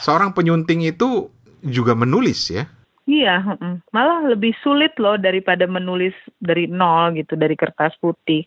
seorang 0.00 0.32
penyunting 0.32 0.88
itu 0.88 1.28
juga 1.60 1.92
menulis 1.92 2.48
ya? 2.48 2.64
Iya, 3.10 3.58
malah 3.90 4.22
lebih 4.30 4.54
sulit 4.62 4.94
loh 5.02 5.18
daripada 5.18 5.66
menulis 5.66 6.14
dari 6.38 6.70
nol 6.70 7.10
gitu, 7.18 7.34
dari 7.34 7.58
kertas 7.58 7.98
putih. 7.98 8.46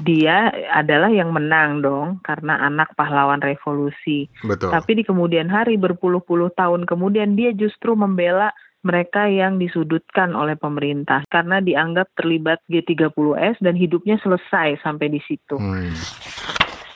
Dia 0.00 0.48
adalah 0.72 1.12
yang 1.12 1.32
menang 1.32 1.84
dong, 1.84 2.20
karena 2.24 2.60
anak 2.60 2.92
pahlawan 2.96 3.40
revolusi. 3.40 4.28
Betul. 4.44 4.72
Tapi 4.72 5.00
di 5.00 5.04
kemudian 5.04 5.48
hari, 5.48 5.76
berpuluh-puluh 5.80 6.52
tahun 6.56 6.84
kemudian, 6.88 7.36
dia 7.36 7.52
justru 7.52 7.92
membela 7.96 8.52
mereka 8.80 9.28
yang 9.28 9.60
disudutkan 9.60 10.32
oleh 10.32 10.56
pemerintah 10.56 11.20
karena 11.28 11.60
dianggap 11.60 12.08
terlibat 12.16 12.64
G30S 12.72 13.60
dan 13.60 13.76
hidupnya 13.76 14.16
selesai 14.24 14.80
sampai 14.80 15.12
di 15.12 15.20
situ. 15.24 15.60
Hmm. 15.60 15.92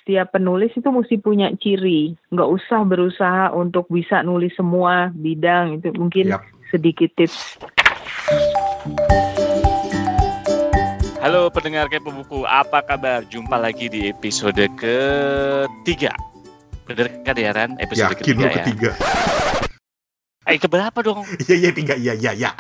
Setiap 0.04 0.36
penulis 0.36 0.68
itu 0.76 0.84
mesti 0.84 1.16
punya 1.16 1.48
ciri, 1.56 2.12
nggak 2.28 2.50
usah 2.52 2.84
berusaha 2.84 3.48
untuk 3.56 3.88
bisa 3.88 4.20
nulis 4.20 4.52
semua 4.52 5.08
bidang 5.16 5.80
itu 5.80 5.96
mungkin 5.96 6.28
Yap. 6.28 6.44
sedikit 6.68 7.08
tips. 7.16 7.56
Halo 11.24 11.48
pendengar 11.48 11.88
Kepo 11.88 12.12
Buku, 12.12 12.44
apa 12.44 12.84
kabar? 12.84 13.24
Jumpa 13.32 13.56
lagi 13.56 13.88
di 13.88 14.12
episode 14.12 14.68
ketiga. 14.76 16.12
Bener 16.84 17.08
kan 17.24 17.36
ya 17.40 17.56
Ran? 17.56 17.72
Episode 17.80 18.12
Yakin 18.12 18.20
ketiga, 18.20 18.48
ketiga. 18.60 18.90
ya? 18.92 20.52
Eh 20.52 20.60
keberapa 20.60 21.00
dong? 21.00 21.24
Iya 21.48 21.56
iya 21.56 21.70
tiga 21.72 21.96
iya 21.96 22.12
iya 22.12 22.32
iya. 22.36 22.50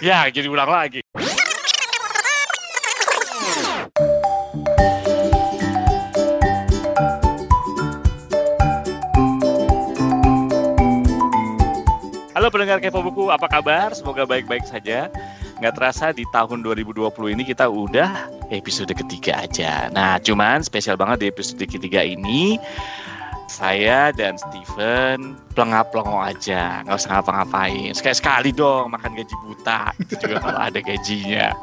Ya 0.00 0.24
jadi 0.32 0.48
ulang 0.48 0.72
lagi. 0.72 1.04
Halo 12.42 12.58
pendengar 12.58 12.82
Kepo 12.82 13.06
Buku, 13.06 13.30
apa 13.30 13.46
kabar? 13.46 13.94
Semoga 13.94 14.26
baik-baik 14.26 14.66
saja. 14.66 15.06
Nggak 15.62 15.78
terasa 15.78 16.10
di 16.10 16.26
tahun 16.34 16.66
2020 16.66 17.38
ini 17.38 17.46
kita 17.46 17.70
udah 17.70 18.26
episode 18.50 18.90
ketiga 18.98 19.46
aja. 19.46 19.86
Nah, 19.94 20.18
cuman 20.18 20.58
spesial 20.66 20.98
banget 20.98 21.22
di 21.22 21.26
episode 21.30 21.62
ketiga 21.62 22.02
ini 22.02 22.58
saya 23.46 24.10
dan 24.10 24.34
Steven 24.34 25.38
pelengap-pelongo 25.54 26.18
aja, 26.18 26.82
nggak 26.82 26.98
usah 26.98 27.10
ngapa-ngapain. 27.14 27.94
Sekali-sekali 27.94 28.50
dong 28.50 28.90
makan 28.90 29.14
gaji 29.14 29.34
buta, 29.46 29.94
itu 30.02 30.26
juga 30.26 30.42
kalau 30.42 30.66
ada 30.66 30.82
gajinya. 30.82 31.54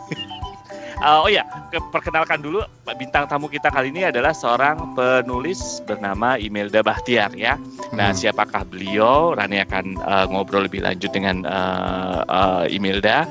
Uh, 0.99 1.23
oh 1.23 1.29
ya, 1.31 1.47
ke- 1.71 1.79
perkenalkan 1.89 2.43
dulu 2.43 2.59
bintang 2.93 3.23
tamu 3.23 3.47
kita 3.47 3.71
kali 3.71 3.87
ini 3.87 4.03
adalah 4.03 4.35
seorang 4.35 4.93
penulis 4.93 5.79
bernama 5.83 6.35
Imelda 6.35 6.83
Bahtiar 6.83 7.31
ya. 7.33 7.55
Nah, 7.91 8.11
Hmm. 8.11 8.17
siapakah 8.17 8.67
beliau? 8.67 9.31
Rani 9.31 9.63
akan 9.63 9.95
uh, 9.97 10.25
ngobrol 10.27 10.67
lebih 10.67 10.83
lanjut 10.83 11.07
dengan 11.09 11.47
uh, 11.47 12.19
uh, 12.25 12.63
Imelda 12.67 13.23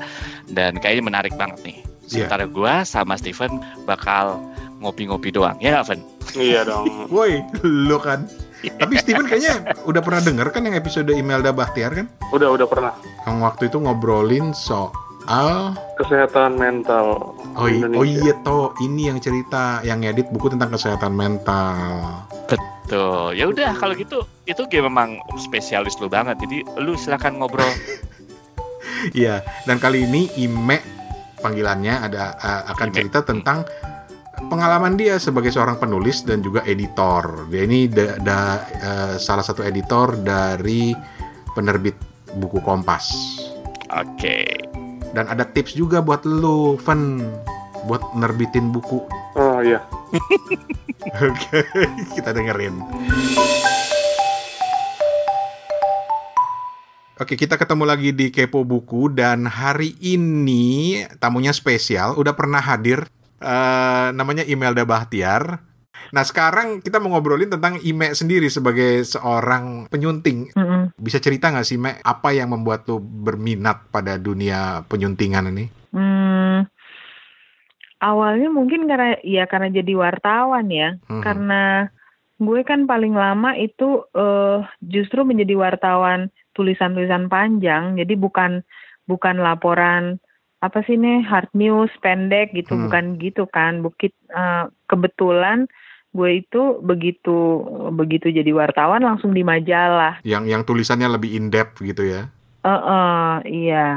dan 0.49 0.75
kayaknya 0.75 1.03
menarik 1.05 1.33
banget 1.37 1.61
nih. 1.61 1.77
Iya. 2.09 2.25
Sementara 2.25 2.45
gua 2.49 2.73
sama 2.81 3.13
Steven 3.15 3.61
bakal 3.85 4.41
ngopi-ngopi 4.81 5.29
doang. 5.29 5.53
Ya 5.61 5.85
Fen? 5.85 6.01
Iya 6.33 6.65
dong. 6.65 6.89
Woi, 7.13 7.37
lu 7.61 8.01
kan. 8.01 8.25
Tapi 8.59 8.97
Steven 8.97 9.23
kayaknya 9.23 9.77
udah 9.85 10.01
pernah 10.01 10.19
denger 10.19 10.49
kan 10.49 10.65
yang 10.65 10.73
episode 10.73 11.13
Imelda 11.13 11.53
Bahtiar 11.53 11.93
kan? 11.93 12.09
Udah 12.33 12.49
udah 12.49 12.65
pernah. 12.65 12.97
Yang 13.23 13.37
waktu 13.39 13.63
itu 13.69 13.77
ngobrolin 13.77 14.51
soal 14.51 14.89
Kesehatan 15.95 16.57
mental 16.57 17.37
Oh, 17.53 17.67
Indonesia. 17.67 17.99
oh 17.99 18.05
iya 18.05 18.33
toh, 18.41 18.73
ini 18.79 19.07
yang 19.07 19.19
cerita 19.19 19.83
yang 19.83 20.01
edit 20.01 20.29
buku 20.29 20.49
tentang 20.49 20.71
kesehatan 20.71 21.11
mental. 21.11 21.75
Tuh, 22.89 23.29
ya 23.31 23.45
udah 23.45 23.77
kalau 23.77 23.93
gitu 23.93 24.17
itu 24.43 24.65
game 24.65 24.89
memang 24.89 25.21
spesialis 25.37 25.93
lu 25.97 26.09
banget. 26.09 26.41
Jadi 26.41 26.65
lu 26.77 26.93
silakan 26.95 27.37
ngobrol. 27.37 27.69
Iya, 29.11 29.39
dan 29.63 29.79
kali 29.79 30.03
ini 30.03 30.27
Ime 30.35 30.81
panggilannya 31.39 32.03
ada 32.03 32.35
uh, 32.35 32.61
akan 32.67 32.89
Ime. 32.89 32.95
cerita 32.95 33.23
tentang 33.23 33.63
pengalaman 34.49 34.99
dia 34.99 35.15
sebagai 35.15 35.51
seorang 35.51 35.79
penulis 35.79 36.27
dan 36.27 36.43
juga 36.43 36.67
editor. 36.67 37.47
Dia 37.47 37.63
ini 37.63 37.87
da- 37.87 38.19
da- 38.19 38.59
uh, 38.59 39.13
salah 39.15 39.45
satu 39.45 39.63
editor 39.63 40.19
dari 40.19 40.91
penerbit 41.53 41.95
buku 42.35 42.59
Kompas. 42.59 43.07
Oke. 43.93 44.67
Dan 45.09 45.25
ada 45.25 45.41
tips 45.41 45.73
juga 45.73 46.05
buat 46.05 46.21
lu, 46.21 46.77
Fen, 46.77 47.25
buat 47.89 48.01
nerbitin 48.13 48.69
buku. 48.69 49.01
Oh 49.33 49.59
iya. 49.65 49.81
Oke, 51.25 51.65
kita 52.13 52.29
dengerin. 52.29 52.77
Oke, 57.19 57.35
kita 57.35 57.59
ketemu 57.59 57.83
lagi 57.83 58.09
di 58.15 58.31
Kepo 58.31 58.63
Buku 58.63 59.11
dan 59.11 59.43
hari 59.43 59.91
ini 59.99 61.03
tamunya 61.19 61.51
spesial, 61.51 62.15
udah 62.15 62.31
pernah 62.31 62.63
hadir 62.63 63.11
eh, 63.43 64.07
namanya 64.15 64.47
Imelda 64.47 64.87
Bahtiar. 64.87 65.68
Nah, 66.09 66.23
sekarang 66.25 66.81
kita 66.81 66.97
mau 66.97 67.13
ngobrolin 67.13 67.49
tentang 67.49 67.77
Ime 67.81 68.13
sendiri 68.13 68.49
sebagai 68.49 69.05
seorang 69.05 69.85
penyunting. 69.87 70.49
Mm-mm. 70.53 70.93
Bisa 70.97 71.21
cerita 71.21 71.53
nggak 71.53 71.67
sih, 71.67 71.77
Ime, 71.77 72.01
apa 72.01 72.33
yang 72.33 72.53
membuat 72.53 72.89
lu 72.89 72.97
berminat 72.99 73.89
pada 73.93 74.17
dunia 74.17 74.81
penyuntingan 74.89 75.53
ini? 75.53 75.65
Hmm, 75.89 76.65
awalnya 77.99 78.49
mungkin 78.49 78.87
karena 78.87 79.17
ya 79.21 79.45
karena 79.45 79.69
jadi 79.69 79.93
wartawan 79.97 80.67
ya, 80.69 80.95
Mhm. 81.09 81.21
karena 81.21 81.61
gue 82.39 82.61
kan 82.63 82.87
paling 82.87 83.13
lama 83.13 83.53
itu 83.57 84.05
eh, 84.15 84.59
justru 84.85 85.27
menjadi 85.27 85.59
wartawan 85.59 86.31
tulisan-tulisan 86.55 87.27
panjang, 87.27 87.99
jadi 87.99 88.13
bukan 88.15 88.63
bukan 89.09 89.41
laporan 89.41 90.21
apa 90.59 90.83
sih 90.83 90.99
nih 90.99 91.23
hard 91.23 91.49
news 91.55 91.91
pendek 92.03 92.51
gitu, 92.51 92.75
Hmm. 92.75 92.87
bukan 92.87 93.05
gitu 93.19 93.43
kan. 93.47 93.79
Bukit 93.83 94.11
eh, 94.31 94.65
kebetulan 94.87 95.67
gue 96.09 96.41
itu 96.41 96.81
begitu 96.81 97.37
begitu 97.93 98.33
jadi 98.33 98.49
wartawan 98.49 99.05
langsung 99.05 99.31
di 99.31 99.45
majalah. 99.45 100.17
Yang 100.25 100.43
yang 100.49 100.61
tulisannya 100.65 101.07
lebih 101.07 101.37
in-depth 101.37 101.81
gitu 101.81 102.01
ya. 102.01 102.33
Eh, 102.59 102.69
eh, 102.69 103.33
iya. 103.47 103.87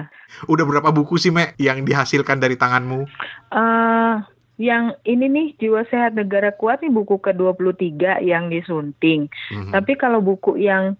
Udah 0.46 0.62
berapa 0.62 0.94
buku 0.94 1.18
sih, 1.18 1.34
Me, 1.34 1.52
yang 1.58 1.82
dihasilkan 1.82 2.38
dari 2.38 2.54
tanganmu? 2.54 3.08
eh 3.52 4.14
yang 4.60 4.94
ini 5.02 5.26
nih 5.26 5.46
Jiwa 5.58 5.82
Sehat 5.88 6.14
Negara 6.14 6.52
Kuat 6.54 6.84
nih 6.84 6.92
buku 6.92 7.18
ke-23 7.18 8.22
yang 8.22 8.46
disunting. 8.46 9.26
Mhm. 9.50 9.72
Tapi 9.72 9.92
kalau 9.96 10.22
buku 10.22 10.54
yang 10.56 10.94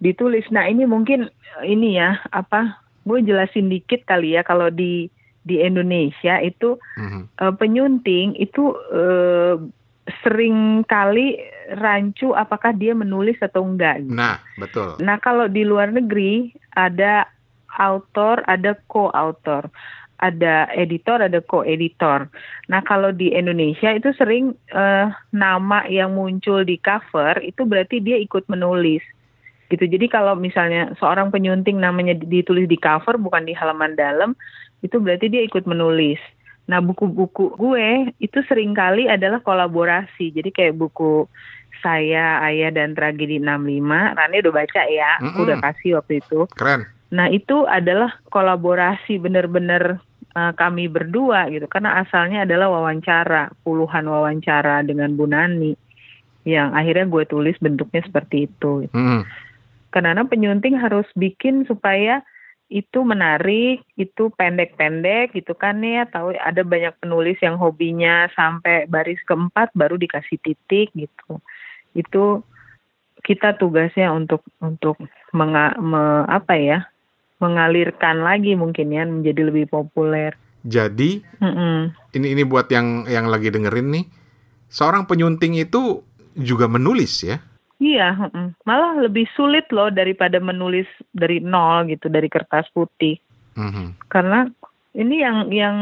ditulis, 0.00 0.44
nah 0.50 0.66
ini 0.66 0.84
mungkin 0.84 1.30
ini 1.62 1.96
ya 1.96 2.18
apa? 2.32 2.80
Gue 3.06 3.22
jelasin 3.22 3.70
dikit 3.70 4.02
kali 4.04 4.34
ya 4.34 4.42
kalau 4.42 4.68
di 4.68 5.06
di 5.46 5.62
Indonesia 5.62 6.42
itu 6.42 6.74
Mhm. 6.98 7.20
eh, 7.38 7.54
penyunting 7.54 8.34
itu 8.34 8.74
eh, 8.90 9.54
sering 10.22 10.86
kali 10.86 11.38
rancu 11.74 12.30
apakah 12.32 12.70
dia 12.70 12.94
menulis 12.94 13.38
atau 13.42 13.66
enggak. 13.66 14.06
gitu. 14.06 14.14
Nah, 14.14 14.38
betul. 14.54 14.94
Nah, 15.02 15.18
kalau 15.18 15.50
di 15.50 15.66
luar 15.66 15.90
negeri 15.90 16.54
ada 16.78 17.26
autor, 17.76 18.46
ada 18.46 18.78
co-autor, 18.86 19.68
ada 20.22 20.70
editor, 20.72 21.20
ada 21.20 21.42
co-editor. 21.44 22.30
Nah, 22.70 22.80
kalau 22.86 23.12
di 23.12 23.34
Indonesia 23.34 23.92
itu 23.92 24.14
sering 24.16 24.54
eh, 24.72 25.06
nama 25.34 25.84
yang 25.90 26.14
muncul 26.14 26.62
di 26.62 26.78
cover 26.80 27.42
itu 27.42 27.66
berarti 27.66 28.00
dia 28.00 28.16
ikut 28.16 28.46
menulis. 28.48 29.02
Gitu. 29.66 29.82
Jadi 29.82 30.06
kalau 30.06 30.38
misalnya 30.38 30.94
seorang 31.02 31.34
penyunting 31.34 31.82
namanya 31.82 32.14
ditulis 32.14 32.70
di 32.70 32.78
cover 32.78 33.18
bukan 33.18 33.42
di 33.42 33.52
halaman 33.52 33.98
dalam, 33.98 34.38
itu 34.86 35.02
berarti 35.02 35.26
dia 35.26 35.42
ikut 35.42 35.66
menulis. 35.66 36.22
Nah, 36.66 36.82
buku-buku 36.82 37.54
gue 37.54 38.10
itu 38.18 38.38
sering 38.50 38.74
kali 38.74 39.06
adalah 39.06 39.38
kolaborasi. 39.38 40.34
Jadi 40.34 40.50
kayak 40.50 40.74
buku 40.74 41.30
saya, 41.78 42.42
Ayah 42.42 42.74
dan 42.74 42.98
Tragedi 42.98 43.38
65, 43.38 44.18
Rani 44.18 44.36
udah 44.42 44.54
baca 44.54 44.82
ya, 44.90 45.10
aku 45.22 45.30
Mm-mm. 45.30 45.46
udah 45.46 45.58
kasih 45.62 45.90
waktu 46.02 46.18
itu. 46.18 46.40
Keren. 46.50 46.82
Nah, 47.14 47.30
itu 47.30 47.62
adalah 47.70 48.18
kolaborasi 48.34 49.22
benar-benar 49.22 50.02
eh, 50.34 50.52
kami 50.58 50.90
berdua 50.90 51.46
gitu. 51.54 51.70
Karena 51.70 52.02
asalnya 52.02 52.42
adalah 52.42 52.66
wawancara, 52.66 53.54
puluhan 53.62 54.10
wawancara 54.10 54.82
dengan 54.82 55.14
Bu 55.14 55.30
Nani. 55.30 55.78
Yang 56.42 56.68
akhirnya 56.74 57.06
gue 57.06 57.24
tulis 57.30 57.56
bentuknya 57.62 58.02
seperti 58.02 58.50
itu. 58.50 58.90
Mhm. 58.90 59.22
Karena 59.94 60.26
penyunting 60.26 60.76
harus 60.82 61.06
bikin 61.14 61.62
supaya 61.64 62.26
itu 62.66 62.98
menarik, 63.06 63.86
itu 63.94 64.30
pendek-pendek 64.34 65.34
gitu 65.34 65.54
kan 65.54 65.78
ya. 65.82 66.06
Tahu 66.06 66.34
ada 66.34 66.62
banyak 66.66 66.98
penulis 66.98 67.38
yang 67.38 67.56
hobinya 67.58 68.26
sampai 68.34 68.90
baris 68.90 69.22
keempat 69.22 69.70
baru 69.72 69.94
dikasih 69.94 70.38
titik 70.42 70.90
gitu. 70.94 71.38
Itu 71.94 72.42
kita 73.22 73.58
tugasnya 73.58 74.10
untuk 74.10 74.42
untuk 74.58 74.98
menga, 75.34 75.78
me- 75.78 76.26
apa 76.26 76.54
ya? 76.58 76.80
mengalirkan 77.36 78.24
lagi 78.24 78.56
mungkin 78.56 78.92
ya 78.92 79.04
menjadi 79.04 79.52
lebih 79.52 79.68
populer. 79.68 80.32
Jadi, 80.64 81.22
Mm-mm. 81.38 81.92
ini 82.16 82.26
ini 82.32 82.42
buat 82.48 82.66
yang 82.72 83.04
yang 83.06 83.28
lagi 83.28 83.52
dengerin 83.52 83.92
nih. 83.92 84.04
Seorang 84.72 85.06
penyunting 85.06 85.60
itu 85.60 86.02
juga 86.34 86.66
menulis 86.66 87.22
ya. 87.22 87.38
Iya, 87.76 88.32
malah 88.64 89.04
lebih 89.04 89.28
sulit 89.36 89.68
loh 89.68 89.92
daripada 89.92 90.40
menulis 90.40 90.88
dari 91.12 91.44
nol 91.44 91.84
gitu 91.92 92.08
dari 92.08 92.24
kertas 92.32 92.64
putih. 92.72 93.20
Mhm. 93.52 94.00
Karena 94.08 94.48
ini 94.96 95.20
yang 95.20 95.52
yang 95.52 95.76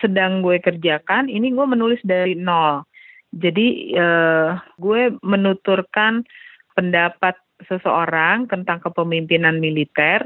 sedang 0.00 0.40
gue 0.40 0.56
kerjakan, 0.64 1.28
ini 1.28 1.52
gue 1.52 1.66
menulis 1.68 2.00
dari 2.00 2.32
nol. 2.32 2.88
Jadi 3.36 3.92
eh, 3.92 4.48
gue 4.80 5.02
menuturkan 5.20 6.24
pendapat 6.72 7.36
seseorang 7.68 8.48
tentang 8.48 8.80
kepemimpinan 8.80 9.60
militer, 9.60 10.24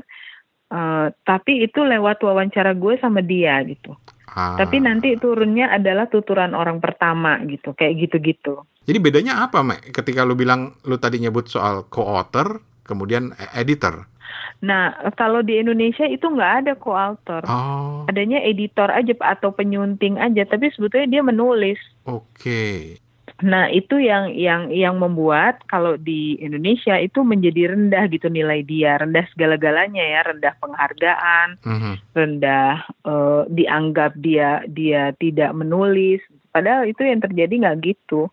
eh, 0.70 1.06
tapi 1.26 1.67
itu 1.67 1.82
lewat 1.82 2.22
wawancara 2.22 2.72
gue 2.78 2.96
sama 3.02 3.20
dia 3.20 3.61
gitu. 3.67 3.94
Ah. 4.31 4.55
Tapi 4.55 4.78
nanti 4.78 5.19
turunnya 5.19 5.75
adalah 5.75 6.06
tuturan 6.06 6.55
orang 6.55 6.78
pertama 6.78 7.34
gitu, 7.50 7.75
kayak 7.75 7.99
gitu-gitu. 8.06 8.62
Jadi 8.87 8.99
bedanya 9.02 9.43
apa, 9.43 9.61
Mek? 9.67 9.90
Ketika 9.90 10.22
lu 10.22 10.38
bilang 10.38 10.78
lu 10.87 10.96
tadi 11.02 11.19
nyebut 11.19 11.50
soal 11.50 11.90
co-author, 11.90 12.62
kemudian 12.87 13.34
e- 13.34 13.58
editor. 13.58 14.06
Nah, 14.61 14.93
kalau 15.17 15.43
di 15.43 15.58
Indonesia 15.58 16.06
itu 16.06 16.22
nggak 16.31 16.52
ada 16.62 16.72
co-author. 16.78 17.43
Oh, 17.49 18.06
Adanya 18.06 18.38
editor 18.44 18.93
aja 18.93 19.17
atau 19.19 19.50
penyunting 19.50 20.20
aja, 20.20 20.46
tapi 20.46 20.70
sebetulnya 20.70 21.08
dia 21.19 21.22
menulis. 21.26 21.81
oke. 22.06 22.62
Nah, 23.40 23.72
itu 23.72 23.96
yang 23.96 24.37
yang 24.37 24.69
yang 24.69 25.00
membuat 25.00 25.64
kalau 25.64 25.96
di 25.96 26.37
Indonesia 26.40 27.00
itu 27.00 27.25
menjadi 27.25 27.72
rendah 27.72 28.04
gitu 28.12 28.28
nilai 28.28 28.60
dia, 28.60 29.00
rendah 29.00 29.25
segala-galanya 29.32 30.04
ya, 30.04 30.20
rendah 30.28 30.54
penghargaan, 30.60 31.48
Mhm. 31.64 31.92
rendah 32.12 32.75
eh, 33.06 33.42
dianggap 33.48 34.12
dia 34.20 34.60
dia 34.69 35.16
tidak 35.16 35.56
menulis. 35.56 36.20
Padahal 36.52 36.84
itu 36.84 37.00
yang 37.00 37.25
terjadi 37.25 37.54
nggak 37.64 37.78
gitu. 37.81 38.28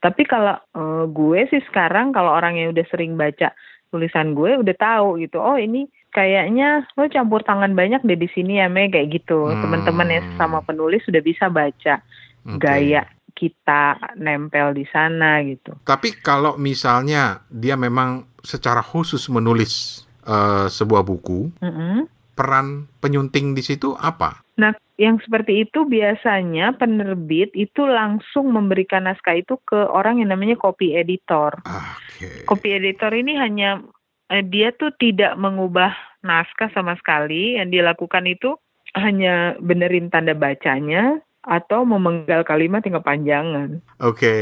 Tapi 0.00 0.22
kalau 0.24 0.56
eh, 0.56 1.04
gue 1.12 1.40
sih 1.52 1.62
sekarang 1.68 2.16
kalau 2.16 2.32
orang 2.32 2.56
yang 2.56 2.72
udah 2.72 2.86
sering 2.88 3.20
baca 3.20 3.52
tulisan 3.92 4.32
gue 4.32 4.56
udah 4.56 4.76
tahu 4.78 5.20
gitu. 5.20 5.36
Oh, 5.36 5.58
ini 5.60 5.84
kayaknya 6.14 6.88
lo 6.96 7.06
campur 7.10 7.44
tangan 7.44 7.74
banyak 7.74 8.02
deh 8.06 8.18
di 8.18 8.28
sini 8.32 8.62
ya, 8.62 8.72
Me 8.72 8.88
kayak 8.88 9.20
gitu. 9.20 9.52
Hmm. 9.52 9.60
Teman-teman 9.60 10.08
yang 10.08 10.24
sama 10.40 10.64
penulis 10.64 11.04
sudah 11.04 11.20
bisa 11.20 11.52
baca 11.52 12.00
Oke. 12.48 12.64
gaya 12.64 13.04
kita 13.32 14.14
nempel 14.18 14.74
di 14.76 14.84
sana 14.90 15.40
gitu. 15.46 15.74
Tapi 15.82 16.20
kalau 16.20 16.58
misalnya 16.60 17.42
dia 17.48 17.74
memang 17.74 18.26
secara 18.44 18.80
khusus 18.84 19.26
menulis 19.32 20.04
eh, 20.24 20.66
sebuah 20.68 21.02
buku, 21.04 21.50
Mm-mm. 21.60 22.08
peran 22.34 22.88
penyunting 23.00 23.52
di 23.56 23.62
situ 23.64 23.92
apa? 23.96 24.40
Nah, 24.60 24.76
yang 25.00 25.16
seperti 25.24 25.64
itu 25.64 25.88
biasanya 25.88 26.76
penerbit 26.76 27.56
itu 27.56 27.88
langsung 27.88 28.52
memberikan 28.52 29.08
naskah 29.08 29.40
itu 29.40 29.56
ke 29.64 29.88
orang 29.88 30.20
yang 30.20 30.36
namanya 30.36 30.60
copy 30.60 30.92
editor. 30.92 31.56
Oke. 31.64 32.44
Copy 32.44 32.68
editor 32.76 33.08
ini 33.16 33.40
hanya 33.40 33.80
eh, 34.28 34.44
dia 34.44 34.76
tuh 34.76 34.92
tidak 35.00 35.40
mengubah 35.40 35.96
naskah 36.20 36.68
sama 36.76 37.00
sekali. 37.00 37.56
Yang 37.56 37.68
dia 37.72 37.82
lakukan 37.88 38.24
itu 38.28 38.60
hanya 38.92 39.56
benerin 39.62 40.12
tanda 40.12 40.36
bacanya 40.36 41.22
atau 41.40 41.88
memenggal 41.88 42.44
kalimat 42.44 42.84
yang 42.84 43.00
kepanjangan. 43.00 43.68
Oke. 44.00 44.36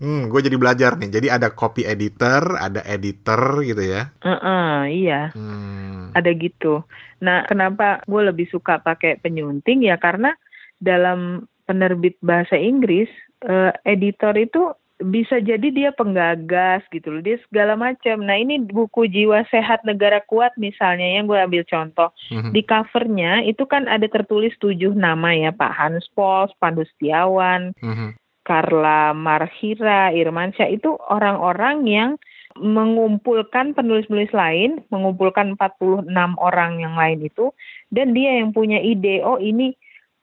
Hmm, 0.00 0.26
gue 0.28 0.40
jadi 0.42 0.56
belajar 0.58 0.98
nih. 0.98 1.10
Jadi 1.20 1.28
ada 1.30 1.48
copy 1.54 1.86
editor, 1.86 2.58
ada 2.58 2.82
editor 2.84 3.62
gitu 3.62 3.80
ya. 3.80 4.10
Heeh, 4.20 4.76
iya. 4.90 5.30
Hmm. 5.32 6.10
ada 6.14 6.30
gitu. 6.30 6.86
Nah, 7.24 7.42
kenapa 7.50 8.04
gue 8.06 8.22
lebih 8.22 8.46
suka 8.46 8.78
pakai 8.78 9.18
penyunting 9.18 9.82
ya 9.82 9.98
karena 9.98 10.34
dalam 10.78 11.48
penerbit 11.66 12.20
bahasa 12.22 12.54
Inggris 12.54 13.10
eh, 13.42 13.72
editor 13.82 14.36
itu 14.38 14.70
bisa 15.02 15.42
jadi 15.42 15.68
dia 15.74 15.90
penggagas 15.90 16.86
gitu 16.94 17.10
loh, 17.10 17.22
dia 17.22 17.34
segala 17.50 17.74
macam. 17.74 18.22
Nah 18.22 18.38
ini 18.38 18.62
buku 18.62 19.10
Jiwa 19.10 19.42
Sehat 19.50 19.82
Negara 19.82 20.22
Kuat 20.22 20.54
misalnya 20.54 21.18
yang 21.18 21.26
gue 21.26 21.34
ambil 21.34 21.66
contoh 21.66 22.14
Mhm. 22.30 22.54
di 22.54 22.62
covernya 22.62 23.42
itu 23.42 23.66
kan 23.66 23.90
ada 23.90 24.06
tertulis 24.06 24.54
tujuh 24.62 24.94
nama 24.94 25.34
ya 25.34 25.50
Pak 25.50 25.72
Hans 25.74 26.06
Pols, 26.14 26.54
Pandu 26.62 26.86
Setiawan, 26.86 27.74
Mhm. 27.82 28.14
Carla 28.46 29.16
Marhira, 29.16 30.14
Irmansyah 30.14 30.68
itu 30.70 30.94
orang-orang 31.10 31.88
yang 31.90 32.10
mengumpulkan 32.54 33.74
penulis-penulis 33.74 34.30
lain, 34.30 34.78
mengumpulkan 34.94 35.58
46 35.58 36.38
orang 36.38 36.78
yang 36.78 36.94
lain 36.94 37.26
itu, 37.26 37.50
dan 37.90 38.14
dia 38.14 38.38
yang 38.38 38.54
punya 38.54 38.78
ide, 38.78 39.26
oh 39.26 39.42
ini 39.42 39.74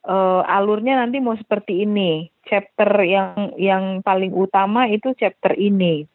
eh, 0.01 0.41
alurnya 0.49 0.97
nanti 0.97 1.21
mau 1.21 1.37
seperti 1.37 1.85
ini, 1.85 2.30
chapter 2.45 2.89
yang 3.03 3.53
yang 3.57 3.99
paling 4.01 4.33
utama 4.33 4.87
itu 4.89 5.13
chapter 5.17 5.53
ini. 5.55 6.07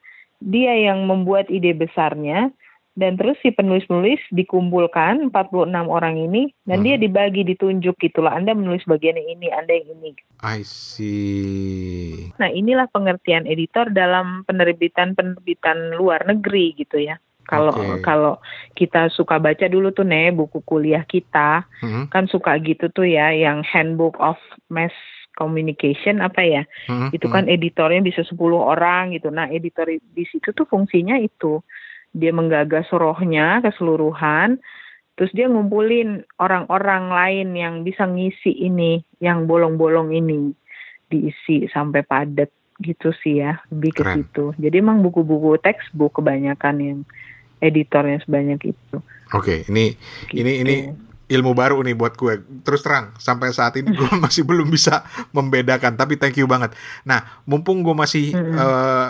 Dia 0.43 0.77
yang 0.77 1.09
membuat 1.09 1.49
ide 1.49 1.73
besarnya, 1.73 2.53
dan 2.97 3.17
terus 3.21 3.37
si 3.45 3.53
penulis-penulis 3.53 4.21
dikumpulkan 4.33 5.33
46 5.33 5.89
orang 5.89 6.17
ini, 6.17 6.53
dan 6.69 6.85
dia 6.85 6.97
dibagi, 6.97 7.45
ditunjuk 7.45 7.97
gitulah, 8.01 8.37
Anda 8.37 8.53
menulis 8.57 8.85
bagian 8.85 9.17
yang 9.17 9.37
ini, 9.37 9.49
Anda 9.53 9.81
yang 9.81 9.89
ini. 10.01 10.11
I 10.45 10.61
see. 10.65 12.33
Nah, 12.37 12.53
inilah 12.53 12.89
pengertian 12.93 13.49
editor 13.49 13.89
dalam 13.93 14.45
penerbitan-penerbitan 14.45 15.97
luar 15.97 16.25
negeri 16.29 16.77
gitu 16.77 17.01
ya. 17.01 17.17
Kalau 17.47 17.71
Oke. 17.71 18.03
kalau 18.03 18.35
kita 18.75 19.07
suka 19.15 19.39
baca 19.39 19.71
dulu 19.71 19.95
tuh 19.95 20.03
nih 20.03 20.35
buku 20.35 20.67
kuliah 20.67 21.07
kita, 21.07 21.63
Mhm. 21.79 22.11
kan 22.11 22.27
suka 22.27 22.59
gitu 22.59 22.91
tuh 22.91 23.07
ya 23.07 23.31
yang 23.31 23.63
Handbook 23.63 24.19
of 24.19 24.37
Mass 24.67 24.93
Communication 25.37 26.25
apa 26.25 26.41
ya? 26.41 26.63
Mhm. 26.89 27.13
Itu 27.13 27.29
kan 27.29 27.47
editornya 27.47 28.01
bisa 28.01 28.25
10 28.25 28.59
orang 28.59 29.13
gitu. 29.13 29.29
Nah, 29.29 29.53
editor 29.53 29.87
di 29.93 30.25
situ 30.27 30.57
tuh 30.57 30.65
fungsinya 30.65 31.21
itu. 31.21 31.61
Dia 32.17 32.33
menggagas 32.33 32.89
rohnya 32.97 33.61
keseluruhan, 33.61 34.57
terus 35.21 35.29
dia 35.37 35.53
ngumpulin 35.53 36.25
orang-orang 36.41 37.13
lain 37.13 37.49
yang 37.53 37.75
bisa 37.85 38.09
ngisi 38.09 38.57
ini, 38.57 39.05
yang 39.21 39.45
bolong-bolong 39.45 40.17
ini 40.17 40.57
diisi 41.13 41.69
sampai 41.69 42.03
padat 42.03 42.49
gitu 42.81 43.13
sih 43.21 43.45
ya, 43.45 43.61
lebih 43.69 44.01
ke 44.01 44.03
situ. 44.17 44.57
Jadi 44.57 44.77
emang 44.81 45.05
buku-buku 45.05 45.61
textbook 45.61 46.17
kebanyakan 46.17 46.77
yang 46.81 46.99
editornya 47.61 48.21
sebanyak 48.25 48.73
itu. 48.73 48.97
Oke, 49.33 49.65
ini 49.69 49.97
gitu. 50.31 50.45
ini 50.45 50.53
ini 50.63 50.77
ilmu 51.27 51.53
baru 51.53 51.83
nih 51.83 51.99
buat 51.99 52.15
gue. 52.15 52.39
Terus 52.63 52.87
terang, 52.87 53.11
sampai 53.19 53.51
saat 53.51 53.75
ini 53.75 53.91
gue 53.91 54.11
masih 54.23 54.47
belum 54.47 54.71
bisa 54.71 55.03
membedakan. 55.35 55.99
Tapi 55.99 56.15
thank 56.15 56.39
you 56.39 56.47
banget. 56.47 56.71
Nah, 57.03 57.43
mumpung 57.45 57.83
gue 57.83 57.93
masih 57.93 58.31
Mm-mm. 58.31 58.55
eh, 58.55 59.09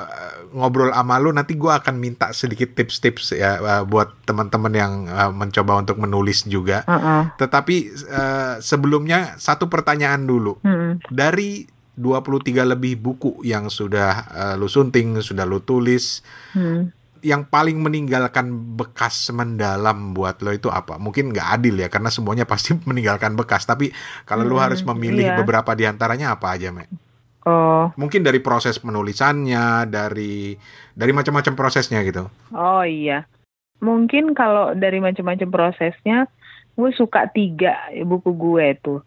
ngobrol 0.57 0.89
sama 0.93 1.21
lu, 1.21 1.31
nanti 1.31 1.55
gue 1.55 1.69
akan 1.69 2.01
minta 2.01 2.33
sedikit 2.33 2.73
tips-tips 2.73 3.37
ya 3.37 3.61
eh, 3.61 3.83
buat 3.85 4.17
teman-teman 4.25 4.73
yang 4.73 4.93
eh, 5.07 5.31
mencoba 5.33 5.77
untuk 5.77 6.01
menulis 6.01 6.49
juga. 6.49 6.89
Heeh. 6.89 7.37
Tetapi 7.37 7.77
eh, 7.93 8.55
sebelumnya 8.65 9.37
satu 9.37 9.69
pertanyaan 9.69 10.25
dulu. 10.25 10.57
Mm-mm. 10.65 11.05
Dari 11.13 11.69
23 11.97 12.77
lebih 12.77 13.01
buku 13.01 13.41
yang 13.45 13.69
sudah 13.69 14.13
eh, 14.33 14.55
lu 14.57 14.69
sunting, 14.69 15.21
sudah 15.21 15.45
lu 15.45 15.61
tulis, 15.61 16.21
Hmm. 16.57 16.89
Yang 17.23 17.43
paling 17.49 17.79
meninggalkan 17.81 18.47
bekas 18.77 19.31
mendalam 19.33 20.13
buat 20.17 20.41
lo 20.45 20.51
itu 20.53 20.69
apa? 20.73 20.99
Mungkin 21.01 21.33
nggak 21.33 21.49
adil 21.61 21.77
ya 21.81 21.89
karena 21.93 22.11
semuanya 22.13 22.45
pasti 22.53 22.75
meninggalkan 22.77 23.33
bekas. 23.39 23.65
Tapi 23.69 23.93
kalau 24.29 24.43
lo 24.49 24.57
Hmm, 24.57 24.63
harus 24.63 24.83
memilih 24.85 25.27
iya. 25.27 25.37
beberapa 25.37 25.73
di 25.79 25.85
antaranya 25.89 26.35
apa 26.37 26.57
aja, 26.57 26.69
Mek? 26.75 26.89
Oh, 27.47 27.93
Mungkin 27.97 28.21
dari 28.29 28.41
proses 28.45 28.77
penulisannya, 28.77 29.89
dari 29.89 30.53
dari 30.93 31.13
macam-macam 31.17 31.53
prosesnya 31.57 32.01
gitu. 32.05 32.29
Oh 32.55 32.83
iya, 32.87 33.27
mungkin 33.89 34.25
kalau 34.39 34.75
dari 34.83 34.99
macam-macam 35.07 35.49
prosesnya, 35.57 36.17
gue 36.79 36.91
suka 37.01 37.21
tiga 37.37 37.69
buku 38.11 38.31
gue 38.45 38.67
tuh. 38.85 38.99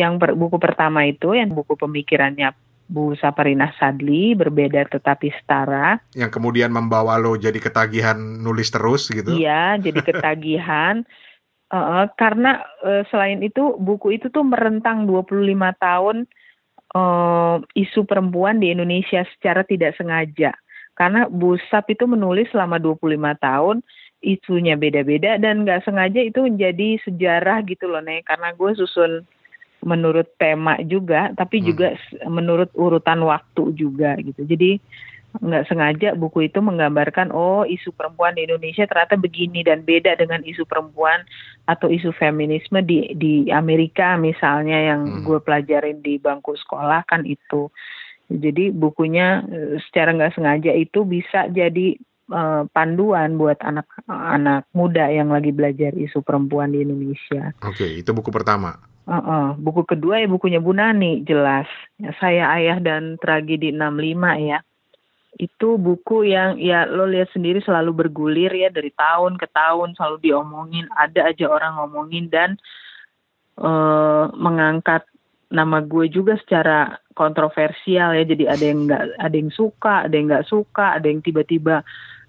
Yang 0.00 0.12
per- 0.20 0.36
buku 0.42 0.56
pertama 0.66 1.00
itu, 1.10 1.26
yang 1.38 1.50
buku 1.58 1.74
pemikirannya 1.82 2.46
Bu 2.88 3.12
Saparina 3.20 3.68
Sadli, 3.76 4.32
berbeda 4.32 4.88
tetapi 4.88 5.28
setara. 5.36 6.00
Yang 6.16 6.40
kemudian 6.40 6.72
membawa 6.72 7.20
lo 7.20 7.36
jadi 7.36 7.60
ketagihan 7.60 8.16
nulis 8.16 8.72
terus 8.72 9.12
gitu. 9.12 9.36
Iya, 9.36 9.76
jadi 9.78 10.00
ketagihan. 10.00 11.04
Eh, 11.68 12.06
karena 12.16 12.64
eh, 12.80 13.04
selain 13.12 13.44
itu 13.44 13.76
buku 13.76 14.16
itu 14.16 14.32
tuh 14.32 14.40
merentang 14.40 15.04
25 15.04 15.36
tahun 15.76 16.24
eh, 16.96 17.56
isu 17.60 18.08
perempuan 18.08 18.56
di 18.56 18.72
Indonesia 18.72 19.20
secara 19.36 19.68
tidak 19.68 19.92
sengaja. 20.00 20.56
Karena 20.96 21.28
Bu 21.28 21.60
Sap 21.68 21.92
itu 21.92 22.08
menulis 22.08 22.48
selama 22.56 22.80
25 22.80 23.04
tahun 23.36 23.84
isunya 24.24 24.74
beda-beda 24.74 25.38
dan 25.38 25.62
nggak 25.62 25.86
sengaja 25.86 26.24
itu 26.24 26.42
menjadi 26.42 26.98
sejarah 27.06 27.62
gitu 27.68 27.86
loh 27.86 28.02
nih 28.02 28.26
karena 28.26 28.50
gue 28.50 28.74
susun 28.74 29.22
menurut 29.84 30.26
tema 30.38 30.78
juga 30.82 31.30
tapi 31.34 31.62
Hmm. 31.62 31.66
juga 31.70 31.88
menurut 32.26 32.70
urutan 32.74 33.22
waktu 33.22 33.74
juga 33.74 34.18
gitu 34.18 34.42
jadi 34.42 34.80
nggak 35.28 35.68
sengaja 35.68 36.08
buku 36.16 36.48
itu 36.48 36.58
menggambarkan 36.58 37.28
oh 37.36 37.62
isu 37.62 37.92
perempuan 37.92 38.32
di 38.32 38.48
Indonesia 38.48 38.88
ternyata 38.88 39.14
begini 39.20 39.60
dan 39.60 39.84
beda 39.84 40.16
dengan 40.16 40.40
isu 40.40 40.64
perempuan 40.64 41.20
atau 41.68 41.92
isu 41.92 42.16
feminisme 42.16 42.80
di 42.80 43.12
di 43.12 43.52
Amerika 43.52 44.16
misalnya 44.16 44.94
yang 44.94 45.00
Hmm. 45.04 45.22
gue 45.28 45.38
pelajarin 45.44 46.00
di 46.00 46.16
bangku 46.16 46.56
sekolah 46.56 47.04
kan 47.04 47.28
itu 47.28 47.68
Jadi 48.28 48.68
bukunya 48.76 49.40
eh, 49.48 49.80
secara 49.88 50.12
nggak 50.12 50.36
sengaja 50.36 50.68
itu 50.76 51.00
bisa 51.08 51.48
jadi 51.48 51.96
eh, 52.28 52.62
panduan 52.76 53.40
buat 53.40 53.56
anak-anak 53.64 54.68
muda 54.76 55.08
yang 55.08 55.32
lagi 55.32 55.48
belajar 55.48 55.96
isu 55.96 56.20
perempuan 56.20 56.76
di 56.76 56.84
Indonesia. 56.84 57.56
Oke, 57.64 57.88
itu 57.88 58.12
buku 58.12 58.28
pertama. 58.28 58.76
Uh-uh. 59.08 59.56
Buku 59.56 59.88
kedua 59.88 60.20
ya 60.20 60.28
bukunya 60.28 60.60
Bu 60.60 60.76
Nani, 60.76 61.24
jelas. 61.24 61.64
Ya, 61.96 62.12
saya 62.20 62.44
Ayah 62.52 62.76
dan 62.76 63.16
Tragedi 63.16 63.72
65 63.72 64.36
ya. 64.44 64.60
Itu 65.40 65.80
buku 65.80 66.28
yang 66.28 66.60
ya 66.60 66.84
lo 66.84 67.08
lihat 67.08 67.32
sendiri 67.32 67.64
selalu 67.64 68.04
bergulir 68.04 68.52
ya 68.52 68.68
dari 68.68 68.92
tahun 68.92 69.40
ke 69.40 69.48
tahun 69.48 69.96
selalu 69.96 70.16
diomongin, 70.28 70.84
ada 70.92 71.24
aja 71.24 71.48
orang 71.48 71.80
ngomongin 71.80 72.28
dan 72.28 72.60
uh, 73.56 74.28
mengangkat 74.36 75.08
nama 75.48 75.80
gue 75.80 76.12
juga 76.12 76.36
secara 76.44 77.00
kontroversial 77.16 78.12
ya 78.12 78.24
jadi 78.28 78.44
ada 78.52 78.64
yang 78.68 78.80
nggak 78.84 79.02
ada 79.16 79.36
yang 79.36 79.52
suka 79.56 79.94
ada 80.04 80.14
yang 80.14 80.26
nggak 80.28 80.48
suka 80.48 81.00
ada 81.00 81.08
yang 81.08 81.24
tiba-tiba 81.24 81.80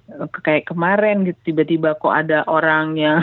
eh, 0.07 0.27
kayak 0.39 0.71
kemarin 0.71 1.27
gitu 1.27 1.51
tiba-tiba 1.51 1.99
kok 1.99 2.15
ada 2.15 2.47
orang 2.47 2.95
yang 2.95 3.19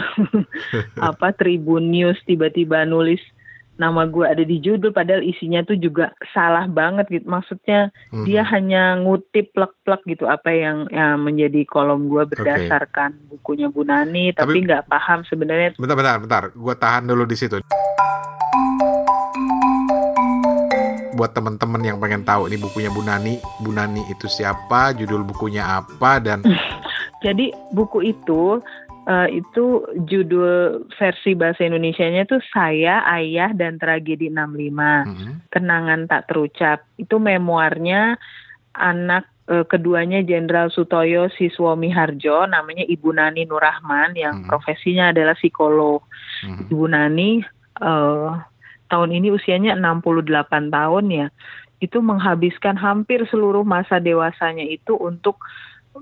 apa 1.00 1.32
Tribun 1.32 1.88
News 1.88 2.20
tiba-tiba 2.28 2.84
nulis 2.84 3.24
nama 3.76 4.08
gue 4.08 4.24
ada 4.24 4.40
di 4.40 4.56
judul 4.60 4.92
padahal 4.92 5.20
isinya 5.20 5.60
tuh 5.64 5.76
juga 5.76 6.12
salah 6.32 6.64
banget 6.68 7.08
gitu 7.12 7.28
maksudnya 7.28 7.92
hmm. 8.12 8.24
dia 8.24 8.42
hanya 8.48 8.96
ngutip 9.00 9.52
plek-plek 9.52 10.02
gitu 10.08 10.24
apa 10.24 10.48
yang, 10.52 10.88
yang 10.88 11.20
menjadi 11.20 11.64
kolom 11.68 12.08
gue 12.08 12.24
berdasarkan 12.28 13.16
okay. 13.16 13.26
bukunya 13.36 13.68
Bu 13.68 13.84
Nani 13.84 14.32
tapi 14.32 14.64
nggak 14.64 14.88
paham 14.88 15.24
sebenarnya 15.28 15.76
bentar 15.76 15.96
bentar 15.96 16.16
bentar 16.20 16.42
gue 16.56 16.74
tahan 16.76 17.04
dulu 17.04 17.24
di 17.28 17.36
situ 17.36 17.60
buat 21.16 21.32
teman-teman 21.32 21.80
yang 21.80 21.96
pengen 21.96 22.28
tahu 22.28 22.44
ini 22.52 22.60
bukunya 22.60 22.92
Bu 22.92 23.00
Nani, 23.00 23.40
Bu 23.64 23.72
Nani 23.72 24.04
itu 24.12 24.28
siapa, 24.28 24.92
judul 24.92 25.24
bukunya 25.24 25.64
apa 25.64 26.20
dan 26.20 26.44
Jadi 27.24 27.48
buku 27.72 28.12
itu 28.12 28.60
uh, 29.06 29.28
itu 29.30 29.86
judul 30.04 30.84
versi 30.98 31.32
bahasa 31.38 31.64
Indonesianya 31.64 32.26
itu 32.26 32.38
Saya, 32.50 33.06
Ayah 33.06 33.54
dan 33.54 33.78
Tragedi 33.78 34.28
65. 34.28 34.36
Hmm. 34.36 35.34
Kenangan 35.48 36.10
tak 36.10 36.28
terucap. 36.28 36.84
Itu 36.98 37.22
memoirnya 37.22 38.18
anak 38.76 39.30
uh, 39.48 39.64
keduanya 39.64 40.20
Jenderal 40.26 40.68
Sutoyo 40.68 41.30
Siswomi 41.32 41.88
Harjo 41.88 42.44
namanya 42.44 42.84
Ibu 42.84 43.14
Nani 43.14 43.46
Nurrahman 43.48 44.12
yang 44.18 44.44
hmm. 44.44 44.48
profesinya 44.50 45.14
adalah 45.14 45.38
psikolog. 45.38 46.02
Hmm. 46.44 46.66
Ibu 46.66 46.86
Nani 46.90 47.40
uh, 47.80 48.36
tahun 48.90 49.10
ini 49.14 49.32
usianya 49.34 49.78
68 49.78 50.70
tahun 50.70 51.04
ya, 51.10 51.26
itu 51.82 51.98
menghabiskan 52.00 52.78
hampir 52.78 53.24
seluruh 53.28 53.66
masa 53.66 54.00
dewasanya 54.00 54.64
itu 54.64 54.96
untuk 54.96 55.42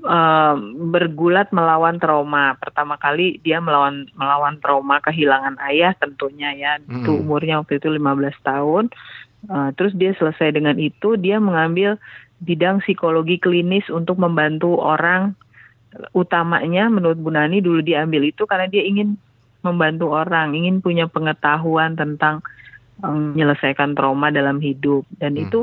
uh, 0.02 0.54
bergulat 0.90 1.54
melawan 1.54 2.02
trauma. 2.02 2.58
Pertama 2.58 2.98
kali 2.98 3.38
dia 3.44 3.62
melawan 3.62 4.10
melawan 4.18 4.58
trauma 4.58 4.98
kehilangan 4.98 5.60
ayah 5.70 5.94
tentunya 5.94 6.50
ya. 6.56 6.72
Hmm. 6.82 7.02
Itu 7.02 7.22
umurnya 7.22 7.62
waktu 7.62 7.78
itu 7.78 7.92
15 7.92 8.34
tahun. 8.42 8.84
Uh, 9.44 9.70
terus 9.76 9.92
dia 9.94 10.16
selesai 10.16 10.56
dengan 10.56 10.80
itu, 10.80 11.20
dia 11.20 11.36
mengambil 11.36 12.00
bidang 12.40 12.80
psikologi 12.80 13.38
klinis 13.38 13.86
untuk 13.92 14.16
membantu 14.16 14.80
orang 14.80 15.36
utamanya 16.10 16.90
menurut 16.90 17.20
Bu 17.20 17.30
Nani 17.30 17.62
dulu 17.62 17.78
diambil 17.78 18.26
itu 18.26 18.48
karena 18.50 18.66
dia 18.66 18.82
ingin 18.82 19.14
membantu 19.62 20.10
orang, 20.10 20.56
ingin 20.58 20.82
punya 20.82 21.06
pengetahuan 21.06 21.94
tentang 21.94 22.42
menyelesaikan 23.02 23.98
trauma 23.98 24.30
dalam 24.30 24.62
hidup 24.62 25.02
dan 25.18 25.34
hmm. 25.34 25.48
itu 25.48 25.60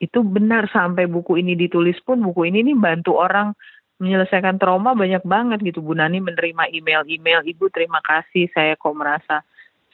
itu 0.00 0.24
benar 0.24 0.64
sampai 0.72 1.04
buku 1.04 1.36
ini 1.44 1.52
ditulis 1.52 2.00
pun 2.00 2.24
buku 2.24 2.48
ini 2.48 2.64
nih 2.72 2.76
bantu 2.80 3.20
orang 3.20 3.52
menyelesaikan 4.00 4.56
trauma 4.56 4.96
banyak 4.96 5.20
banget 5.22 5.60
gitu. 5.60 5.84
Bu 5.84 5.92
Nani 5.92 6.18
menerima 6.24 6.72
email-email 6.72 7.44
Ibu 7.44 7.68
terima 7.68 8.00
kasih 8.00 8.48
saya 8.50 8.74
kok 8.74 8.96
merasa 8.96 9.44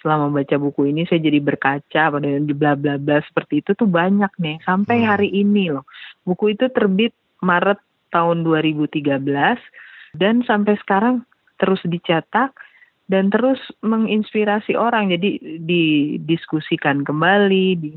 selama 0.01 0.31
baca 0.31 0.55
buku 0.63 0.95
ini 0.95 1.03
saya 1.11 1.19
jadi 1.19 1.43
berkaca 1.43 2.15
pada 2.15 2.29
di 2.39 2.55
bla 2.55 2.79
bla 2.79 2.95
bla 2.95 3.19
seperti 3.27 3.67
itu 3.67 3.75
tuh 3.75 3.91
banyak 3.91 4.31
nih 4.39 4.63
sampai 4.63 5.03
hmm. 5.03 5.07
hari 5.11 5.29
ini 5.35 5.75
loh. 5.75 5.83
Buku 6.23 6.55
itu 6.55 6.71
terbit 6.71 7.11
Maret 7.43 7.83
tahun 8.15 8.47
2013 8.47 9.03
dan 10.15 10.47
sampai 10.47 10.79
sekarang 10.79 11.27
terus 11.59 11.83
dicetak 11.83 12.55
dan 13.11 13.35
terus 13.35 13.59
menginspirasi 13.83 14.79
orang. 14.79 15.11
Jadi 15.11 15.59
didiskusikan 15.63 17.03
kembali 17.03 17.67
di 17.75 17.91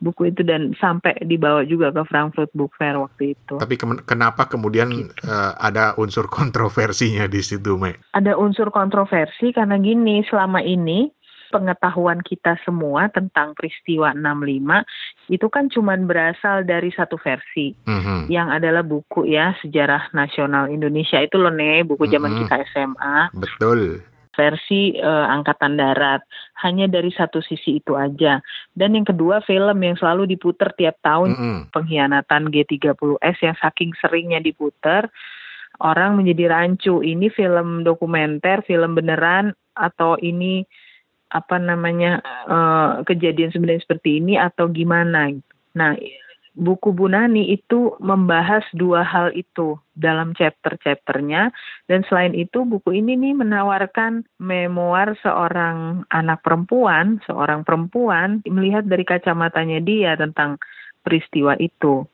buku 0.00 0.32
itu 0.32 0.42
dan 0.42 0.72
sampai 0.80 1.14
dibawa 1.28 1.62
juga 1.68 1.92
ke 1.92 2.02
Frankfurt 2.08 2.50
Book 2.56 2.72
Fair 2.74 2.96
waktu 2.96 3.36
itu. 3.36 3.60
Tapi 3.60 3.76
ke 3.76 3.86
kenapa 4.08 4.48
kemudian 4.48 4.88
gitu. 4.90 5.12
uh, 5.28 5.54
ada 5.60 5.94
unsur 6.00 6.26
kontroversinya 6.38 7.28
di 7.28 7.44
situ, 7.44 7.76
Mei? 7.76 7.94
Ada 8.16 8.34
unsur 8.40 8.72
kontroversi 8.72 9.52
karena 9.52 9.76
gini, 9.78 10.24
selama 10.26 10.64
ini 10.64 11.12
pengetahuan 11.50 12.22
kita 12.22 12.56
semua 12.62 13.10
tentang 13.10 13.58
peristiwa 13.58 14.14
65 14.14 15.34
itu 15.34 15.46
kan 15.50 15.66
cuma 15.66 15.98
berasal 15.98 16.62
dari 16.62 16.94
satu 16.94 17.18
versi 17.18 17.74
mm-hmm. 17.74 18.30
yang 18.30 18.54
adalah 18.54 18.86
buku 18.86 19.26
ya 19.26 19.58
sejarah 19.58 20.14
nasional 20.14 20.70
Indonesia 20.70 21.18
itu 21.18 21.34
loh 21.36 21.50
nih 21.50 21.82
buku 21.82 22.06
zaman 22.06 22.38
mm-hmm. 22.38 22.46
kita 22.46 22.56
SMA. 22.70 23.18
Betul 23.34 24.06
versi 24.34 24.94
uh, 24.98 25.26
angkatan 25.30 25.76
darat. 25.76 26.22
Hanya 26.62 26.86
dari 26.86 27.10
satu 27.10 27.40
sisi 27.42 27.80
itu 27.82 27.96
aja. 27.96 28.38
Dan 28.74 28.94
yang 28.94 29.06
kedua 29.08 29.42
film 29.42 29.78
yang 29.80 29.96
selalu 29.96 30.30
diputar 30.30 30.74
tiap 30.76 30.98
tahun. 31.02 31.34
Mm 31.34 31.38
-hmm. 31.38 31.60
pengkhianatan 31.74 32.42
G30S 32.52 33.36
yang 33.42 33.56
saking 33.58 33.90
seringnya 33.98 34.40
diputar 34.42 35.10
orang 35.80 36.20
menjadi 36.20 36.52
rancu. 36.52 37.00
Ini 37.00 37.32
film 37.32 37.82
dokumenter 37.82 38.62
film 38.68 38.94
beneran 38.94 39.56
atau 39.74 40.20
ini 40.20 40.66
apa 41.30 41.62
namanya 41.62 42.18
uh, 42.50 42.90
kejadian 43.06 43.54
sebenarnya 43.54 43.86
seperti 43.86 44.18
ini 44.18 44.34
atau 44.36 44.66
gimana? 44.66 45.30
Nah 45.78 45.94
buku 46.60 46.92
Bunani 46.92 47.56
itu 47.56 47.96
membahas 48.04 48.60
dua 48.76 49.00
hal 49.00 49.32
itu 49.32 49.80
dalam 49.96 50.36
chapter-chapternya 50.36 51.48
dan 51.88 52.04
selain 52.04 52.36
itu 52.36 52.68
buku 52.68 53.00
ini 53.00 53.16
nih 53.16 53.32
menawarkan 53.32 54.28
memoir 54.36 55.16
seorang 55.24 56.04
anak 56.12 56.44
perempuan, 56.44 57.24
seorang 57.24 57.64
perempuan 57.64 58.44
melihat 58.44 58.84
dari 58.84 59.08
kacamatanya 59.08 59.80
dia 59.80 60.20
tentang 60.20 60.60
peristiwa 61.00 61.56
itu. 61.56 62.04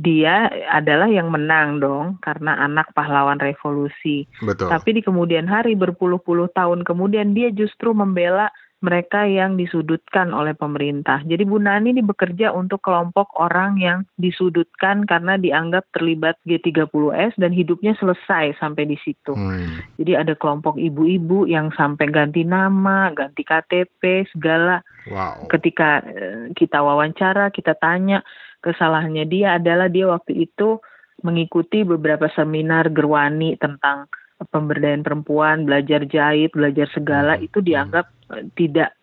Dia 0.00 0.48
adalah 0.72 1.12
yang 1.12 1.28
menang 1.28 1.84
dong 1.84 2.16
karena 2.24 2.56
anak 2.56 2.88
pahlawan 2.96 3.36
revolusi. 3.36 4.24
Betul. 4.40 4.72
Tapi 4.72 4.96
di 4.96 5.02
kemudian 5.04 5.44
hari 5.44 5.76
berpuluh-puluh 5.76 6.48
tahun 6.56 6.88
kemudian 6.88 7.36
dia 7.36 7.52
justru 7.52 7.92
membela 7.92 8.48
mereka 8.80 9.28
yang 9.28 9.60
disudutkan 9.60 10.32
oleh 10.32 10.56
pemerintah. 10.56 11.20
Jadi 11.28 11.44
Bu 11.44 11.60
Nani 11.60 11.92
ini 11.92 12.00
bekerja 12.00 12.48
untuk 12.56 12.80
kelompok 12.80 13.28
orang 13.36 13.76
yang 13.76 14.08
disudutkan 14.16 15.04
karena 15.04 15.36
dianggap 15.36 15.84
terlibat 15.92 16.40
G30S 16.48 17.36
dan 17.36 17.52
hidupnya 17.52 17.92
selesai 18.00 18.56
sampai 18.56 18.88
di 18.88 18.96
situ. 19.04 19.36
Hmm. 19.36 19.84
Jadi 20.00 20.16
ada 20.16 20.32
kelompok 20.32 20.80
ibu-ibu 20.80 21.44
yang 21.44 21.68
sampai 21.76 22.08
ganti 22.08 22.40
nama, 22.40 23.12
ganti 23.12 23.44
KTP, 23.44 24.32
segala. 24.32 24.80
Wow. 25.12 25.44
Ketika 25.52 26.00
eh, 26.08 26.48
kita 26.56 26.80
wawancara, 26.80 27.52
kita 27.52 27.76
tanya 27.76 28.24
kesalahannya 28.64 29.28
dia 29.28 29.60
adalah 29.60 29.92
dia 29.92 30.08
waktu 30.08 30.48
itu 30.48 30.80
mengikuti 31.20 31.84
beberapa 31.84 32.32
seminar 32.32 32.88
gerwani 32.88 33.60
tentang 33.60 34.08
pemberdayaan 34.48 35.04
perempuan, 35.04 35.68
belajar 35.68 36.08
jahit, 36.08 36.52
belajar 36.56 36.88
segala 36.96 37.36
hmm. 37.36 37.46
itu 37.46 37.58
dianggap 37.60 38.06
uh, 38.32 38.44
tidak 38.56 38.96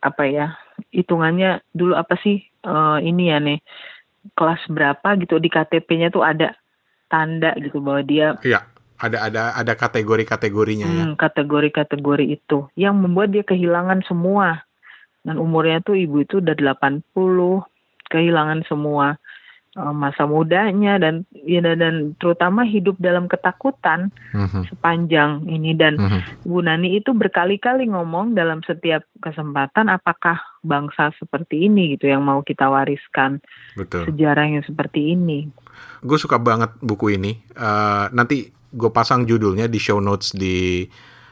apa 0.00 0.24
ya 0.26 0.46
hitungannya 0.90 1.60
dulu 1.76 1.92
apa 1.92 2.16
sih 2.24 2.40
uh, 2.64 2.96
ini 2.98 3.28
ya 3.28 3.38
nih 3.38 3.60
kelas 4.32 4.64
berapa 4.72 5.16
gitu 5.20 5.36
di 5.36 5.52
KTP-nya 5.52 6.08
tuh 6.08 6.24
ada 6.24 6.56
tanda 7.12 7.52
gitu 7.60 7.84
bahwa 7.84 8.00
dia 8.00 8.36
Iya, 8.40 8.64
ada 9.00 9.18
ada 9.26 9.42
ada 9.56 9.72
kategori-kategorinya 9.76 10.86
ya. 10.86 11.04
hmm, 11.04 11.12
ya. 11.16 11.20
Kategori-kategori 11.20 12.26
itu 12.36 12.68
yang 12.76 13.00
membuat 13.00 13.32
dia 13.32 13.44
kehilangan 13.44 14.04
semua. 14.04 14.64
Dan 15.20 15.36
umurnya 15.36 15.84
tuh 15.84 16.00
ibu 16.00 16.24
itu 16.24 16.40
udah 16.40 16.56
80, 16.56 17.04
kehilangan 18.08 18.64
semua. 18.64 19.20
Eh, 19.80 19.96
masa 19.96 20.28
mudanya 20.28 21.00
dan 21.00 21.24
ya 21.32 21.64
dan 21.64 22.12
terutama 22.20 22.68
hidup 22.68 23.00
dalam 23.00 23.24
ketakutan 23.32 24.12
uh-huh. 24.36 24.68
sepanjang 24.68 25.48
ini 25.48 25.72
dan 25.72 25.96
uh-huh. 25.96 26.20
Bu 26.44 26.60
Nani 26.60 27.00
itu 27.00 27.16
berkali-kali 27.16 27.88
ngomong 27.88 28.36
dalam 28.36 28.60
setiap 28.60 29.08
kesempatan 29.24 29.88
apakah 29.88 30.36
bangsa 30.60 31.16
seperti 31.16 31.64
ini 31.72 31.96
gitu 31.96 32.12
yang 32.12 32.20
mau 32.20 32.44
kita 32.44 32.68
wariskan 32.68 33.40
Betul. 33.72 34.12
sejarahnya 34.12 34.60
seperti 34.68 35.16
ini. 35.16 35.48
Gue 36.04 36.20
suka 36.20 36.36
banget 36.36 36.76
buku 36.84 37.16
ini. 37.16 37.40
Uh, 37.56 38.12
nanti 38.12 38.52
gue 38.52 38.90
pasang 38.92 39.24
judulnya 39.24 39.64
di 39.64 39.80
show 39.80 39.96
notes 39.96 40.36
di 40.36 40.84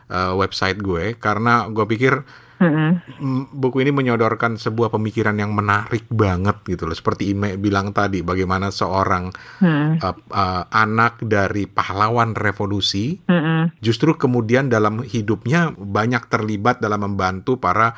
uh, 0.09 0.33
website 0.33 0.81
gue 0.81 1.21
karena 1.21 1.69
gue 1.69 1.85
pikir 1.85 2.25
Mm-mm. 2.59 2.91
mm, 3.23 3.43
buku 3.55 3.87
ini 3.87 3.95
menyodorkan 3.95 4.59
sebuah 4.59 4.91
pemikiran 4.91 5.39
yang 5.39 5.55
menarik 5.55 6.11
banget 6.11 6.59
gitu 6.67 6.91
loh. 6.91 6.97
Seperti 6.99 7.31
Ime 7.31 7.55
bilang 7.55 7.95
tadi, 7.95 8.27
bagaimana 8.27 8.75
seorang 8.75 9.31
Mm-mm. 9.63 10.03
uh, 10.03 10.17
uh, 10.35 10.65
anak 10.75 11.23
dari 11.23 11.71
pahlawan 11.71 12.35
revolusi 12.35 13.19
Mm-mm. 13.31 13.79
justru 13.79 14.19
kemudian 14.19 14.67
dalam 14.67 15.07
hidupnya 15.07 15.71
banyak 15.75 16.27
terlibat 16.27 16.83
dalam 16.83 17.07
membantu 17.07 17.63
para 17.63 17.95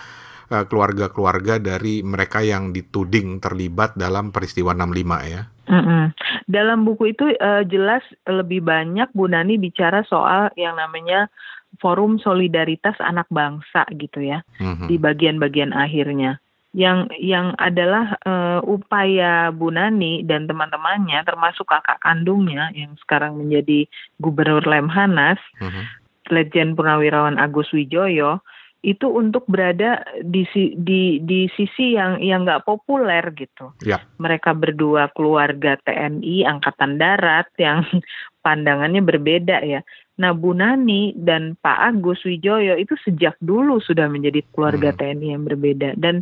uh, 0.52 0.64
keluarga-keluarga 0.68 1.56
dari 1.56 2.04
mereka 2.04 2.44
yang 2.44 2.76
dituding 2.76 3.40
terlibat 3.40 3.96
dalam 3.96 4.28
peristiwa 4.28 4.76
65 4.76 5.32
ya. 5.32 5.42
Mm-mm. 5.70 6.10
Dalam 6.50 6.82
buku 6.82 7.14
itu 7.14 7.30
eh, 7.30 7.62
jelas 7.70 8.02
lebih 8.26 8.66
banyak 8.66 9.14
Bu 9.14 9.30
Nani 9.30 9.54
bicara 9.54 10.02
soal 10.02 10.50
yang 10.58 10.74
namanya 10.74 11.30
Forum 11.78 12.18
Solidaritas 12.18 12.98
Anak 12.98 13.30
Bangsa 13.30 13.86
gitu 13.94 14.18
ya 14.18 14.42
Mhm. 14.58 14.90
di 14.90 14.96
bagian-bagian 14.98 15.70
akhirnya. 15.70 16.42
Yang 16.70 17.10
yang 17.18 17.54
adalah 17.58 18.14
eh, 18.22 18.60
upaya 18.62 19.50
Bu 19.50 19.74
Nani 19.74 20.22
dan 20.22 20.46
teman-temannya 20.46 21.22
termasuk 21.26 21.66
kakak 21.66 21.98
kandungnya 22.02 22.70
yang 22.74 22.94
sekarang 23.02 23.38
menjadi 23.38 23.86
Gubernur 24.22 24.62
Lemhanas, 24.62 25.38
Mhm. 25.58 25.82
Legend 26.30 26.78
Purnawirawan 26.78 27.42
Agus 27.42 27.74
Wijoyo 27.74 28.38
itu 28.80 29.12
untuk 29.12 29.44
berada 29.44 30.00
di 30.24 30.48
di 30.72 31.20
di 31.20 31.52
sisi 31.52 32.00
yang 32.00 32.16
yang 32.24 32.48
nggak 32.48 32.64
populer 32.64 33.20
gitu 33.36 33.76
Ya, 33.84 34.00
mereka 34.16 34.56
berdua 34.56 35.12
keluarga 35.12 35.76
TNI 35.84 36.48
Angkatan 36.48 36.96
Darat 36.96 37.52
yang 37.60 37.84
pandangannya 38.46 39.04
berbeda 39.04 39.60
ya. 39.68 39.84
Nah, 40.20 40.36
Bu 40.36 40.52
Nani 40.52 41.16
dan 41.16 41.56
Pak 41.56 41.78
Agus 41.80 42.20
Wijoyo 42.28 42.76
itu 42.76 42.92
sejak 43.00 43.40
dulu 43.40 43.80
sudah 43.80 44.04
menjadi 44.12 44.44
keluarga 44.52 44.92
Hmm. 44.92 45.00
TNI 45.00 45.26
yang 45.32 45.44
berbeda 45.48 45.96
dan 45.96 46.20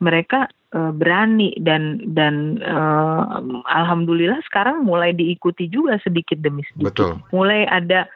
mereka 0.00 0.48
eh, 0.72 0.92
berani 0.96 1.52
dan 1.60 2.00
dan 2.16 2.58
eh, 2.58 3.22
alhamdulillah 3.68 4.40
sekarang 4.48 4.82
mulai 4.82 5.12
diikuti 5.12 5.68
juga 5.68 6.00
sedikit 6.00 6.40
demi 6.40 6.64
sedikit. 6.72 6.96
Betul. 6.96 7.12
Mulai 7.36 7.68
ada 7.68 8.08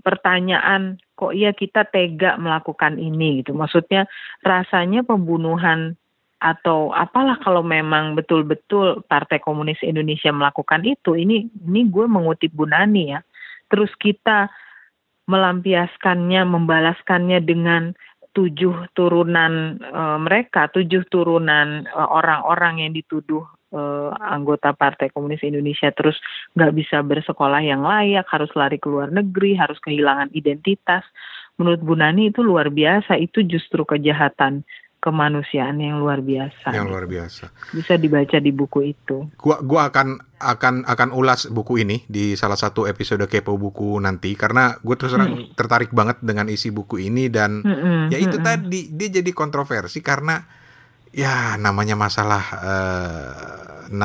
pertanyaan 0.00 0.96
kok 1.18 1.36
ya 1.36 1.52
kita 1.52 1.84
tega 1.90 2.38
melakukan 2.40 2.96
ini 2.96 3.44
gitu. 3.44 3.52
Maksudnya 3.52 4.08
rasanya 4.40 5.04
pembunuhan 5.04 5.98
atau 6.40 6.88
apalah 6.96 7.36
kalau 7.44 7.60
memang 7.60 8.16
betul-betul 8.16 9.04
Partai 9.04 9.44
Komunis 9.44 9.76
Indonesia 9.84 10.32
melakukan 10.32 10.88
itu 10.88 11.12
ini 11.12 11.52
ini 11.68 11.84
gue 11.84 12.08
mengutip 12.08 12.48
Bu 12.56 12.64
Nani 12.64 13.12
ya 13.12 13.20
terus 13.70 13.90
kita 13.96 14.50
melampiaskannya 15.30 16.42
membalaskannya 16.42 17.38
dengan 17.46 17.94
tujuh 18.30 18.94
turunan 18.94 19.78
eh, 19.78 20.18
mereka 20.22 20.70
tujuh 20.70 21.06
turunan 21.10 21.86
eh, 21.86 22.08
orang-orang 22.10 22.86
yang 22.86 22.92
dituduh 22.94 23.42
eh, 23.74 24.10
anggota 24.18 24.74
Partai 24.74 25.10
Komunis 25.10 25.42
Indonesia. 25.42 25.90
Terus 25.90 26.18
nggak 26.54 26.72
bisa 26.74 27.02
bersekolah 27.02 27.62
yang 27.62 27.82
layak 27.82 28.26
harus 28.30 28.50
lari 28.54 28.78
ke 28.78 28.86
luar 28.86 29.10
negeri 29.10 29.58
harus 29.58 29.78
kehilangan 29.82 30.30
identitas. 30.34 31.02
Menurut 31.58 31.82
Bu 31.82 31.94
Nani 31.98 32.30
itu 32.30 32.40
luar 32.40 32.70
biasa 32.70 33.18
itu 33.20 33.44
justru 33.44 33.82
kejahatan 33.84 34.64
kemanusiaan 35.00 35.80
yang 35.80 35.96
luar 35.96 36.20
biasa 36.20 36.76
yang 36.76 36.86
luar 36.92 37.08
biasa. 37.08 37.48
bisa 37.72 37.96
dibaca 37.96 38.36
di 38.36 38.52
buku 38.52 38.92
itu. 38.92 39.26
Gua 39.40 39.58
gua 39.64 39.88
akan 39.88 40.20
akan 40.40 40.74
akan 40.84 41.08
ulas 41.16 41.48
buku 41.48 41.84
ini 41.84 42.04
di 42.08 42.36
salah 42.36 42.56
satu 42.56 42.84
episode 42.84 43.24
kepo 43.28 43.56
buku 43.60 44.00
nanti 44.00 44.32
karena 44.32 44.80
gue 44.80 44.96
terus 44.96 45.12
terang 45.12 45.52
tertarik 45.52 45.92
banget 45.92 46.16
dengan 46.24 46.48
isi 46.48 46.72
buku 46.72 46.96
ini 46.96 47.28
dan 47.28 47.60
Mm-mm, 47.60 48.08
ya 48.08 48.16
itu 48.16 48.40
mm-mm. 48.40 48.48
tadi 48.48 48.88
dia 48.88 49.20
jadi 49.20 49.30
kontroversi 49.36 50.00
karena 50.00 50.40
ya 51.12 51.56
namanya 51.56 51.94
masalah 51.94 52.44
eh, 52.60 53.32
65 53.90 53.98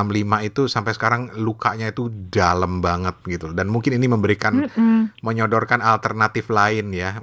itu 0.44 0.66
sampai 0.66 0.92
sekarang 0.92 1.22
lukanya 1.38 1.86
itu 1.86 2.10
dalam 2.10 2.82
banget 2.82 3.22
gitu 3.24 3.54
dan 3.54 3.70
mungkin 3.70 3.94
ini 3.94 4.10
memberikan 4.10 4.66
Mm-mm. 4.66 5.14
menyodorkan 5.22 5.78
alternatif 5.78 6.50
lain 6.50 6.90
ya 6.90 7.22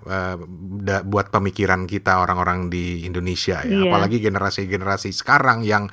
da- 0.78 1.02
buat 1.02 1.26
pemikiran 1.28 1.90
kita 1.90 2.22
orang-orang 2.22 2.70
di 2.70 3.02
Indonesia 3.02 3.58
ya 3.60 3.82
Iya. 3.82 3.90
apalagi 3.90 4.22
generasi-generasi 4.22 5.10
sekarang 5.10 5.66
yang 5.66 5.90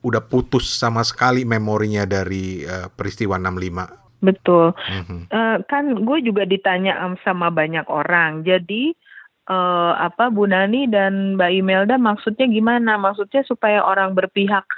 udah 0.00 0.24
putus 0.24 0.64
sama 0.72 1.04
sekali 1.04 1.44
memorinya 1.44 2.02
dari 2.02 2.64
eh, 2.64 2.88
peristiwa 2.88 3.36
65 3.36 4.08
Betul. 4.18 4.74
Mhm. 4.74 5.30
Eh, 5.30 5.56
kan 5.62 5.84
gue 5.94 6.18
juga 6.20 6.42
ditanya 6.42 6.98
am- 6.98 7.14
sama 7.22 7.54
banyak 7.54 7.86
orang. 7.86 8.42
Jadi 8.42 8.90
eh, 9.48 9.92
apa 9.96 10.28
Bu 10.28 10.44
Nani 10.44 10.86
dan 10.86 11.40
Mbak 11.40 11.50
Imelda 11.52 11.96
maksudnya 11.96 12.46
gimana? 12.46 13.00
Maksudnya 13.00 13.42
supaya 13.48 13.80
orang 13.80 14.12
berpihak 14.12 14.68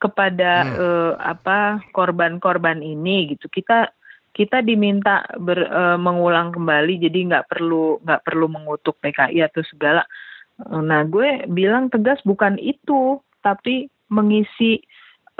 kepada 0.00 0.64
Hmm. 0.64 0.76
eh, 0.76 1.12
apa 1.20 1.84
korban-korban 1.92 2.80
ini 2.84 3.36
gitu. 3.36 3.48
Kita 3.48 3.88
kita 4.30 4.62
diminta 4.62 5.26
ber- 5.40 5.68
eh, 5.68 5.98
mengulang 5.98 6.52
kembali 6.54 7.00
jadi 7.02 7.18
nggak 7.32 7.48
perlu 7.50 7.98
nggak 8.04 8.22
perlu 8.24 8.46
mengutuk 8.46 8.96
PKI 9.00 9.44
atau 9.44 9.64
segala. 9.66 10.04
Nah 10.60 11.02
gue 11.08 11.48
bilang 11.48 11.88
tegas 11.88 12.20
bukan 12.20 12.60
itu 12.60 13.20
tapi 13.40 13.88
mengisi 14.12 14.84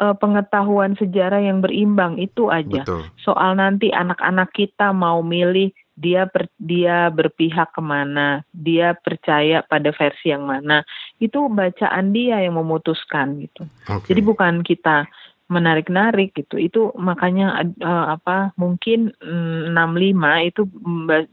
eh, 0.01 0.15
pengetahuan 0.17 0.97
sejarah 0.97 1.45
yang 1.45 1.61
berimbang 1.61 2.17
itu 2.17 2.49
aja 2.49 2.83
betul 2.83 3.05
soal 3.21 3.53
nanti 3.61 3.93
anak-anak 3.93 4.49
kita 4.57 4.97
mau 4.97 5.21
milih 5.21 5.69
dia 6.01 6.25
per, 6.25 6.49
dia 6.57 7.13
berpihak 7.13 7.77
ke 7.77 7.83
mana, 7.85 8.41
dia 8.57 8.97
percaya 8.97 9.61
pada 9.61 9.93
versi 9.93 10.33
yang 10.33 10.49
mana, 10.49 10.81
itu 11.21 11.53
bacaan 11.53 12.17
dia 12.17 12.41
yang 12.41 12.57
memutuskan 12.57 13.45
gitu. 13.45 13.69
Oke. 13.93 14.09
Jadi 14.09 14.21
bukan 14.25 14.65
kita 14.65 15.05
menarik-narik 15.51 16.33
gitu. 16.33 16.57
Itu 16.57 16.95
makanya 16.97 17.61
eh, 17.67 18.07
apa 18.17 18.55
mungkin 18.57 19.13
mm, 19.19 19.77
65 19.77 20.49
itu 20.49 20.63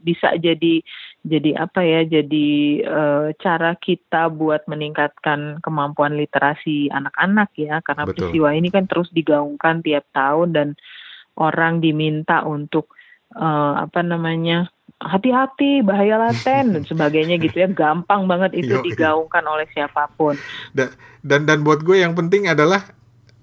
bisa 0.04 0.34
jadi 0.36 0.74
jadi 1.24 1.50
apa 1.64 1.80
ya? 1.86 2.02
Jadi 2.04 2.82
eh, 2.82 3.26
cara 3.40 3.72
kita 3.78 4.28
buat 4.28 4.66
meningkatkan 4.68 5.62
kemampuan 5.64 6.18
literasi 6.18 6.92
anak-anak 6.92 7.54
ya 7.56 7.80
karena 7.80 8.04
Betul. 8.04 8.28
peristiwa 8.28 8.48
ini 8.52 8.68
kan 8.68 8.84
terus 8.84 9.08
digaungkan 9.14 9.80
tiap 9.80 10.04
tahun 10.12 10.52
dan 10.52 10.68
orang 11.38 11.78
diminta 11.78 12.42
untuk 12.42 12.97
eh, 13.34 13.72
apa 13.84 14.00
namanya? 14.00 14.68
hati-hati 14.98 15.86
bahaya 15.86 16.18
laten 16.18 16.74
dan 16.74 16.82
sebagainya 16.90 17.38
gitu 17.38 17.62
ya 17.62 17.70
gampang 17.70 18.26
banget 18.26 18.66
itu 18.66 18.82
Yoi. 18.82 18.82
digaungkan 18.82 19.46
oleh 19.46 19.70
siapa 19.70 20.10
pun 20.18 20.34
dan 20.74 21.46
dan 21.46 21.62
buat 21.62 21.86
gue 21.86 22.02
yang 22.02 22.18
penting 22.18 22.50
adalah 22.50 22.82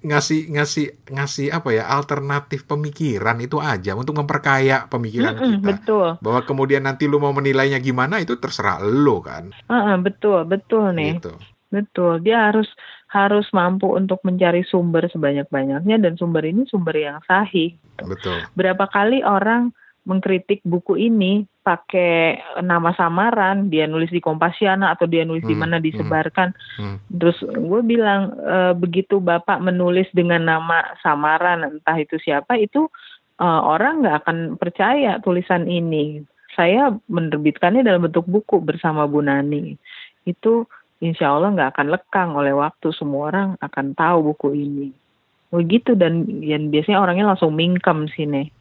ngasih 0.03 0.51
ngasih 0.51 1.07
ngasih 1.09 1.47
apa 1.55 1.71
ya 1.71 1.87
alternatif 1.87 2.67
pemikiran 2.67 3.39
itu 3.39 3.57
aja 3.57 3.95
untuk 3.95 4.19
memperkaya 4.19 4.85
pemikiran 4.91 5.33
Mm-mm, 5.33 5.63
kita 5.63 5.79
betul 5.79 6.07
bahwa 6.19 6.43
kemudian 6.43 6.83
nanti 6.83 7.07
lu 7.07 7.17
mau 7.17 7.31
menilainya 7.31 7.79
gimana 7.79 8.19
itu 8.19 8.35
terserah 8.35 8.83
lu 8.83 9.23
kan 9.23 9.49
Heeh, 9.71 9.95
betul, 10.03 10.43
betul 10.45 10.91
nih. 10.91 11.17
gitu 11.17 11.39
Betul. 11.75 12.23
Dia 12.23 12.47
harus 12.51 12.69
harus 13.11 13.47
mampu 13.55 13.91
untuk 13.93 14.19
mencari 14.25 14.65
sumber 14.65 15.07
sebanyak-banyaknya 15.07 15.97
dan 16.01 16.13
sumber 16.17 16.43
ini 16.43 16.65
sumber 16.67 16.97
yang 16.97 17.21
sahih. 17.23 17.77
betul 18.01 18.43
Berapa 18.57 18.89
kali 18.91 19.21
orang 19.21 19.71
mengkritik 20.05 20.61
buku 20.61 21.01
ini 21.01 21.49
pakai 21.65 22.37
nama 22.61 22.93
samaran, 22.93 23.73
dia 23.73 23.89
nulis 23.89 24.13
di 24.13 24.21
Kompasiana 24.21 24.93
atau 24.93 25.09
dia 25.09 25.25
nulis 25.25 25.41
di 25.41 25.57
Hmm, 25.57 25.65
mana 25.65 25.77
hmm. 25.81 25.85
disebarkan. 25.89 26.49
Hmm. 26.77 26.97
Terus 27.09 27.41
gue 27.41 27.81
bilang 27.81 28.37
e, 28.37 28.57
begitu 28.77 29.17
Bapak 29.17 29.57
menulis 29.65 30.05
dengan 30.13 30.45
nama 30.45 30.93
samaran 31.01 31.65
entah 31.65 31.97
itu 31.97 32.21
siapa 32.21 32.53
itu 32.61 32.85
e, 33.41 33.45
orang 33.45 34.05
nggak 34.05 34.17
akan 34.23 34.37
percaya 34.61 35.17
tulisan 35.25 35.65
ini. 35.65 36.21
Saya 36.53 36.93
menerbitkannya 37.09 37.81
dalam 37.81 38.05
bentuk 38.05 38.29
buku 38.29 38.61
bersama 38.61 39.09
Bu 39.09 39.25
Nani. 39.25 39.73
Itu 40.23 40.69
insya 41.03 41.35
Allah 41.35 41.51
nggak 41.51 41.71
akan 41.75 41.87
lekang 41.91 42.29
oleh 42.35 42.55
waktu. 42.55 42.91
Semua 42.95 43.31
orang 43.31 43.49
akan 43.59 43.85
tahu 43.97 44.31
buku 44.33 44.49
ini. 44.55 44.87
Begitu 45.51 45.95
dan 45.95 46.27
yang 46.43 46.71
biasanya 46.71 46.99
orangnya 47.03 47.35
langsung 47.35 47.55
mingkem 47.55 48.07
sini. 48.11 48.51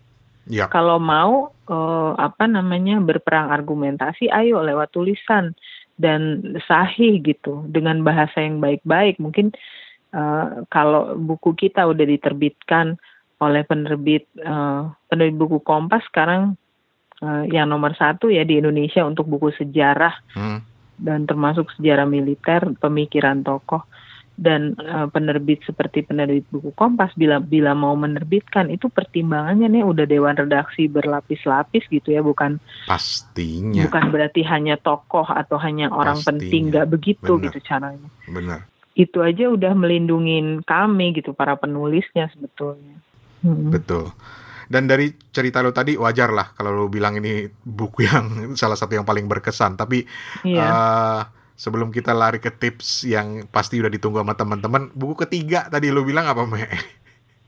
ya 0.50 0.68
Kalau 0.70 0.98
mau 0.98 1.50
eh, 1.66 2.12
apa 2.18 2.44
namanya 2.50 2.98
berperang 3.02 3.50
argumentasi, 3.50 4.30
ayo 4.30 4.62
lewat 4.62 4.94
tulisan 4.94 5.54
dan 5.94 6.42
sahih 6.66 7.22
gitu 7.22 7.62
dengan 7.70 8.02
bahasa 8.02 8.42
yang 8.42 8.58
baik-baik. 8.58 9.18
Mungkin 9.22 9.54
eh, 10.14 10.46
kalau 10.70 11.14
buku 11.18 11.54
kita 11.54 11.86
udah 11.86 12.06
diterbitkan 12.06 12.98
oleh 13.42 13.62
penerbit 13.66 14.26
eh, 14.38 14.82
penerbit 15.10 15.36
buku 15.38 15.58
Kompas 15.62 16.02
sekarang 16.10 16.58
yang 17.24 17.72
nomor 17.72 17.96
satu 17.96 18.28
ya 18.28 18.44
di 18.44 18.60
Indonesia 18.60 19.00
untuk 19.00 19.24
buku 19.24 19.48
sejarah 19.56 20.12
Hmm. 20.36 20.60
Dan 20.98 21.26
termasuk 21.26 21.70
sejarah 21.76 22.06
militer, 22.06 22.74
pemikiran 22.78 23.42
tokoh 23.42 23.82
dan 24.34 24.74
uh, 24.82 25.06
penerbit 25.06 25.62
seperti 25.62 26.02
penerbit 26.02 26.42
buku 26.50 26.74
Kompas 26.74 27.14
bila 27.14 27.38
bila 27.38 27.70
mau 27.70 27.94
menerbitkan 27.94 28.66
itu 28.66 28.90
pertimbangannya 28.90 29.70
nih 29.70 29.86
udah 29.86 30.06
dewan 30.10 30.34
redaksi 30.34 30.90
berlapis-lapis 30.90 31.86
gitu 31.86 32.10
ya 32.10 32.18
bukan 32.18 32.58
pastinya 32.90 33.86
bukan 33.86 34.10
berarti 34.10 34.42
hanya 34.42 34.74
tokoh 34.74 35.30
atau 35.30 35.54
hanya 35.62 35.86
orang 35.94 36.18
Pastinya. 36.18 36.30
penting 36.34 36.62
nggak 36.74 36.86
begitu 36.90 37.30
Benar. 37.38 37.44
gitu 37.46 37.58
caranya 37.62 38.10
benar 38.26 38.60
itu 38.98 39.18
aja 39.22 39.50
udah 39.50 39.72
melindungin 39.74 40.66
kami 40.66 41.14
gitu 41.14 41.30
para 41.30 41.54
penulisnya 41.54 42.26
sebetulnya 42.34 42.98
Mm-mm. 43.46 43.70
betul 43.70 44.10
dan 44.68 44.88
dari 44.88 45.12
cerita 45.32 45.60
lo 45.60 45.70
tadi 45.72 45.96
wajar 45.96 46.30
lah 46.32 46.52
kalau 46.54 46.74
lo 46.74 46.84
bilang 46.92 47.18
ini 47.18 47.48
buku 47.50 48.06
yang 48.06 48.26
salah 48.60 48.78
satu 48.78 48.96
yang 48.96 49.06
paling 49.06 49.28
berkesan 49.28 49.76
tapi 49.76 50.04
iya 50.46 50.66
eh, 50.68 51.20
sebelum 51.54 51.94
kita 51.94 52.10
lari 52.10 52.42
ke 52.42 52.50
tips 52.50 53.06
yang 53.06 53.46
pasti 53.48 53.78
udah 53.78 53.90
ditunggu 53.90 54.20
sama 54.20 54.34
teman-teman 54.34 54.90
buku 54.92 55.26
ketiga 55.26 55.70
tadi 55.70 55.94
lo 55.94 56.02
bilang 56.02 56.26
apa 56.26 56.42
me 56.44 56.66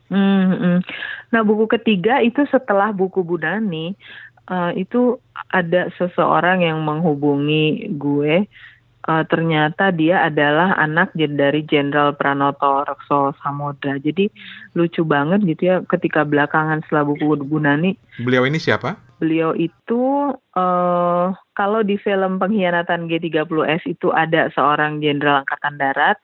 Hmm, 0.06 0.54
hmm. 0.54 0.78
Nah, 1.34 1.42
buku 1.42 1.66
ketiga 1.66 2.22
itu 2.22 2.46
setelah 2.46 2.94
buku 2.94 3.26
Budani, 3.26 3.98
eh, 4.46 4.72
itu 4.78 5.18
ada 5.50 5.90
seseorang 5.98 6.62
yang 6.62 6.78
menghubungi 6.86 7.90
gue. 7.98 8.46
Eh, 9.06 9.24
ternyata 9.30 9.94
dia 9.94 10.26
adalah 10.26 10.74
anak 10.82 11.14
dari 11.14 11.62
Jenderal 11.62 12.18
Pranoto 12.18 12.82
Rekso 12.82 13.30
Samodra. 13.38 14.02
Jadi 14.02 14.26
lucu 14.74 15.06
banget 15.06 15.46
gitu 15.46 15.62
ya 15.62 15.76
ketika 15.86 16.26
belakangan 16.26 16.82
setelah 16.82 17.14
buku 17.14 17.38
Budani, 17.46 17.94
beliau 18.18 18.42
ini 18.42 18.58
siapa 18.58 18.98
beliau 19.22 19.54
itu 19.56 20.34
eh 20.58 21.26
kalau 21.54 21.80
di 21.86 21.96
film 22.02 22.42
Pengkhianatan 22.42 23.06
G30S 23.06 23.86
itu 23.86 24.10
ada 24.10 24.50
seorang 24.52 24.98
jenderal 24.98 25.46
angkatan 25.46 25.78
darat 25.78 26.18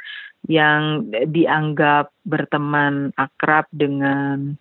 yang 0.51 1.07
dianggap 1.31 2.11
berteman 2.27 3.15
akrab 3.15 3.71
dengan 3.71 4.59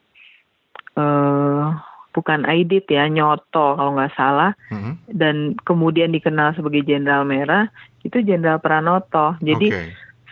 eh 0.93 1.67
bukan 2.11 2.43
Aidit 2.47 2.87
ya, 2.91 3.07
Nyoto 3.07 3.79
kalau 3.79 3.95
nggak 3.95 4.15
salah 4.15 4.51
Mhm. 4.71 4.91
dan 5.15 5.35
kemudian 5.63 6.11
dikenal 6.11 6.55
sebagai 6.55 6.83
Jenderal 6.83 7.23
Merah 7.23 7.71
itu 8.03 8.19
Jenderal 8.21 8.59
Pranoto. 8.59 9.35
Jadi 9.39 9.67
Oke. 9.71 9.83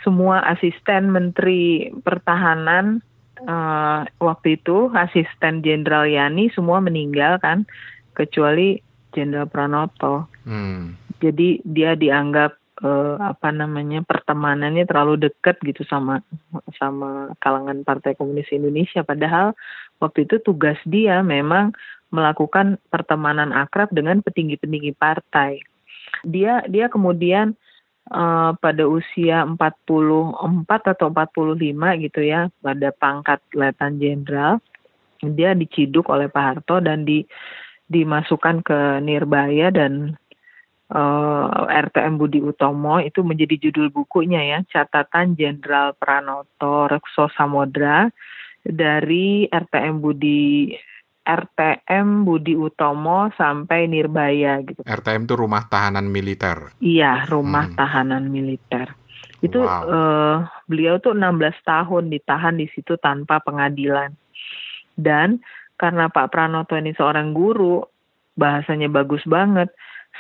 semua 0.03 0.43
asisten 0.47 1.11
Menteri 1.11 1.91
Pertahanan 2.03 2.99
eh, 3.39 3.99
waktu 4.19 4.59
itu 4.59 4.91
asisten 4.91 5.63
Jenderal 5.63 6.03
Yani 6.03 6.51
semua 6.51 6.83
meninggal 6.83 7.39
kan 7.39 7.63
kecuali 8.11 8.83
Jenderal 9.15 9.47
Pranoto. 9.47 10.27
Hmm. 10.43 10.99
Jadi 11.23 11.63
dia 11.63 11.95
dianggap 11.95 12.59
eh, 12.83 13.15
apa 13.19 13.49
namanya 13.51 14.03
pertemanannya 14.03 14.87
terlalu 14.87 15.29
dekat 15.29 15.59
gitu 15.63 15.83
sama 15.87 16.23
sama 16.79 17.31
kalangan 17.43 17.83
Partai 17.83 18.15
Komunis 18.15 18.49
Indonesia. 18.51 19.03
Padahal 19.03 19.55
waktu 19.99 20.27
itu 20.27 20.39
tugas 20.43 20.79
dia 20.87 21.19
memang 21.21 21.75
melakukan 22.09 22.81
pertemanan 22.89 23.53
akrab 23.53 23.93
dengan 23.93 24.23
petinggi-petinggi 24.25 24.97
partai. 24.97 25.61
Dia 26.25 26.65
dia 26.65 26.89
kemudian 26.89 27.53
eh, 28.09 28.51
pada 28.57 28.83
usia 28.87 29.45
44 29.45 30.93
atau 30.97 31.07
45 31.13 32.05
gitu 32.09 32.21
ya, 32.23 32.49
pada 32.63 32.89
pangkat 32.95 33.39
letnan 33.53 34.01
jenderal, 34.01 34.53
dia 35.21 35.51
diciduk 35.51 36.07
oleh 36.07 36.31
Pak 36.31 36.43
Harto 36.43 36.79
dan 36.79 37.03
di 37.03 37.27
dimasukkan 37.89 38.61
ke 38.61 38.79
Nirbaya 39.01 39.73
dan 39.73 40.13
eh, 40.89 41.45
RTM 41.85 42.17
Budi 42.17 42.41
Utomo 42.41 42.97
itu 43.01 43.21
menjadi 43.21 43.69
judul 43.69 43.93
bukunya 43.93 44.41
ya, 44.41 44.59
catatan 44.69 45.37
Jenderal 45.37 45.93
Pranoto 45.93 46.89
Rekso 46.89 47.29
Samodra 47.33 48.09
dari 48.65 49.47
RTM 49.47 50.01
Budi 50.01 50.73
RTM 51.29 52.25
Budi 52.25 52.57
Utomo 52.57 53.29
sampai 53.37 53.85
Nirbaya 53.85 54.65
gitu. 54.65 54.81
RTM 54.81 55.29
itu 55.29 55.35
rumah 55.37 55.69
tahanan 55.69 56.09
militer 56.09 56.73
Iya, 56.81 57.29
rumah 57.29 57.69
Hmm. 57.69 57.77
tahanan 57.77 58.33
militer. 58.33 58.97
Itu 59.45 59.61
Wow. 59.61 59.83
eh, 59.87 60.37
beliau 60.65 60.97
tuh 60.97 61.13
16 61.13 61.55
tahun 61.63 62.09
ditahan 62.09 62.57
di 62.57 62.65
situ 62.73 62.97
tanpa 62.97 63.39
pengadilan. 63.45 64.15
Dan 64.97 65.39
karena 65.79 66.11
Pak 66.11 66.33
Pranoto 66.33 66.75
ini 66.75 66.91
seorang 66.91 67.31
guru, 67.31 67.85
bahasanya 68.35 68.91
bagus 68.91 69.23
banget. 69.23 69.71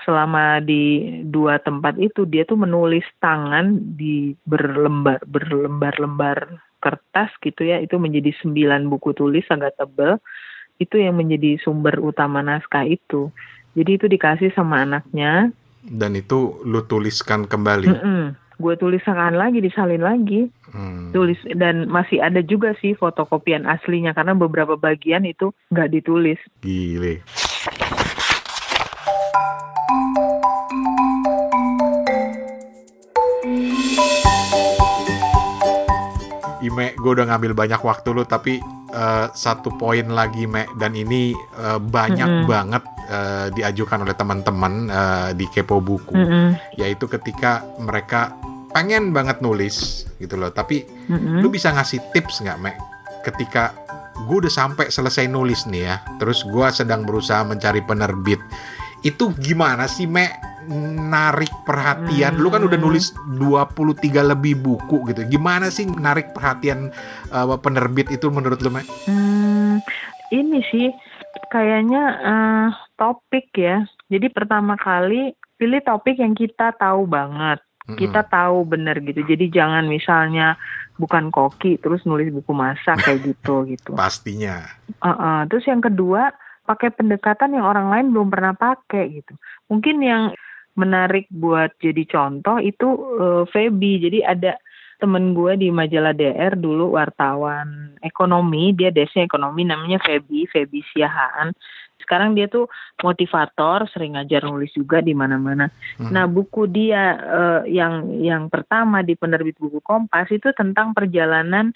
Selama 0.07 0.63
di 0.63 1.19
dua 1.27 1.59
tempat 1.59 1.99
itu 1.99 2.23
dia 2.25 2.47
tuh 2.47 2.59
menulis 2.59 3.03
tangan 3.19 3.75
di 3.99 4.33
berlembar 4.47 5.21
berlembar-lembar 5.27 6.59
kertas 6.79 7.29
gitu 7.43 7.67
ya. 7.67 7.79
Itu 7.83 7.99
menjadi 7.99 8.31
sembilan 8.39 8.87
buku 8.87 9.13
tulis 9.13 9.45
agak 9.51 9.77
tebel. 9.77 10.17
Itu 10.79 10.95
yang 10.95 11.19
menjadi 11.19 11.59
sumber 11.59 11.99
utama 11.99 12.39
naskah 12.39 12.87
itu. 12.87 13.27
Jadi 13.75 13.91
itu 14.01 14.05
dikasih 14.09 14.49
sama 14.55 14.81
anaknya, 14.81 15.53
dan 15.85 16.11
itu 16.17 16.59
lu 16.67 16.83
tuliskan 16.83 17.47
kembali 17.47 17.87
Mm-mm. 17.87 18.21
Gue 18.59 18.75
tuliskan 18.75 19.39
lagi, 19.39 19.63
disalin 19.63 20.03
lagi, 20.03 20.51
Hmm. 20.69 21.15
tulis 21.15 21.39
dan 21.55 21.87
masih 21.87 22.19
ada 22.19 22.43
juga 22.43 22.75
sih 22.77 22.93
fotokopian 22.93 23.63
aslinya 23.65 24.11
karena 24.11 24.35
beberapa 24.35 24.75
bagian 24.75 25.23
itu 25.25 25.55
nggak 25.71 25.89
ditulis. 25.95 26.37
Gile. 26.59 27.23
Ime, 36.69 36.93
gue 36.93 37.11
udah 37.17 37.25
ngambil 37.25 37.57
banyak 37.57 37.81
waktu 37.81 38.13
lu, 38.13 38.23
tapi 38.29 38.61
eh, 38.93 39.25
satu 39.33 39.73
poin 39.73 40.05
lagi, 40.13 40.45
Me, 40.45 40.69
dan 40.77 40.93
ini 40.93 41.33
eh, 41.33 41.79
banyak 41.81 42.45
Mm-mm. 42.45 42.47
banget 42.47 42.83
eh, 43.09 43.47
diajukan 43.57 44.05
oleh 44.05 44.13
teman-teman 44.13 44.73
eh, 44.87 45.29
di 45.33 45.49
Kepo 45.49 45.81
Buku, 45.81 46.13
Mm-mm. 46.13 46.77
yaitu 46.77 47.09
ketika 47.09 47.65
mereka 47.81 48.37
pengen 48.69 49.09
banget 49.09 49.41
nulis 49.41 50.05
gitu 50.21 50.37
loh, 50.37 50.53
tapi 50.53 50.85
Mm-mm. 51.09 51.41
lu 51.41 51.49
bisa 51.49 51.73
ngasih 51.73 52.13
tips 52.13 52.45
nggak, 52.45 52.57
Me? 52.61 52.77
Ketika 53.25 53.73
gue 54.29 54.45
udah 54.45 54.53
sampai 54.53 54.93
selesai 54.93 55.25
nulis 55.25 55.65
nih 55.65 55.89
ya, 55.89 55.97
terus 56.21 56.45
gue 56.45 56.67
sedang 56.69 57.01
berusaha 57.01 57.41
mencari 57.41 57.81
penerbit, 57.81 58.37
itu 59.01 59.33
gimana 59.41 59.89
sih, 59.89 60.05
Me? 60.05 60.29
Narik 61.09 61.49
perhatian, 61.65 62.37
lu 62.37 62.53
kan 62.53 62.61
udah 62.61 62.77
Hmm. 62.77 62.85
nulis 62.85 63.09
23 63.41 64.21
lebih 64.21 64.61
buku 64.61 65.09
gitu. 65.09 65.25
Gimana 65.25 65.73
sih 65.73 65.89
narik 65.89 66.31
perhatian 66.31 66.93
uh, 67.33 67.57
penerbit 67.57 68.13
itu 68.13 68.29
menurut 68.29 68.61
lu, 68.61 68.69
Me? 68.69 68.85
Hmm, 69.09 69.81
ini 70.29 70.61
sih 70.69 70.93
kayaknya 71.49 72.03
eh, 72.21 72.67
topik 72.95 73.49
ya. 73.57 73.81
Jadi 74.09 74.29
pertama 74.29 74.77
kali 74.77 75.33
pilih 75.57 75.81
topik 75.81 76.21
yang 76.21 76.37
kita 76.37 76.73
tahu 76.77 77.09
banget. 77.09 77.59
Mm-mm. 77.89 77.97
Kita 77.97 78.21
tahu 78.29 78.69
bener 78.69 79.01
gitu. 79.01 79.25
Jadi 79.25 79.49
jangan 79.49 79.89
misalnya 79.89 80.53
bukan 81.01 81.33
koki 81.33 81.81
terus 81.81 82.05
nulis 82.05 82.29
buku 82.29 82.53
masak 82.53 83.01
kayak 83.05 83.33
gitu 83.33 83.65
gitu. 83.65 83.97
pastinya. 83.97 84.69
Uh-uh. 85.01 85.49
Terus 85.49 85.65
yang 85.65 85.81
kedua, 85.81 86.29
pakai 86.69 86.93
pendekatan 86.93 87.57
yang 87.57 87.65
orang 87.65 87.89
lain 87.89 88.13
belum 88.13 88.29
pernah 88.29 88.53
pakai 88.53 89.21
gitu. 89.21 89.33
Mungkin 89.73 89.97
yang 90.05 90.23
menarik 90.77 91.25
buat 91.31 91.73
jadi 91.79 92.03
contoh 92.05 92.57
itu 92.61 92.87
uh, 93.19 93.43
Feby. 93.49 94.03
Jadi 94.03 94.19
ada 94.25 94.57
temen 94.99 95.31
gue 95.31 95.55
di 95.55 95.71
majalah 95.71 96.11
DR 96.11 96.59
dulu 96.59 96.99
wartawan 96.99 97.95
ekonomi, 98.03 98.75
dia 98.75 98.91
desnya 98.91 99.23
ekonomi 99.23 99.63
namanya 99.63 99.97
Feby, 100.03 100.45
Feby 100.51 100.83
Siahaan. 100.91 101.55
Sekarang 102.03 102.35
dia 102.35 102.51
tuh 102.51 102.67
motivator, 102.99 103.87
sering 103.91 104.19
ngajar 104.19 104.43
nulis 104.43 104.71
juga 104.75 104.99
di 104.99 105.15
mana-mana. 105.15 105.71
Hmm. 105.99 106.11
Nah, 106.11 106.27
buku 106.27 106.67
dia 106.67 107.15
eh, 107.15 107.61
yang 107.71 108.11
yang 108.19 108.51
pertama 108.51 109.03
di 109.03 109.15
penerbit 109.15 109.55
buku 109.59 109.79
Kompas 109.79 110.27
itu 110.31 110.51
tentang 110.55 110.91
perjalanan 110.91 111.71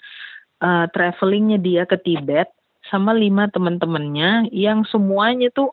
eh, 0.60 0.86
travelingnya 0.92 1.60
dia 1.60 1.88
ke 1.88 1.96
Tibet 2.00 2.52
sama 2.92 3.16
lima 3.16 3.48
teman-temannya 3.48 4.52
yang 4.52 4.84
semuanya 4.84 5.48
tuh 5.48 5.72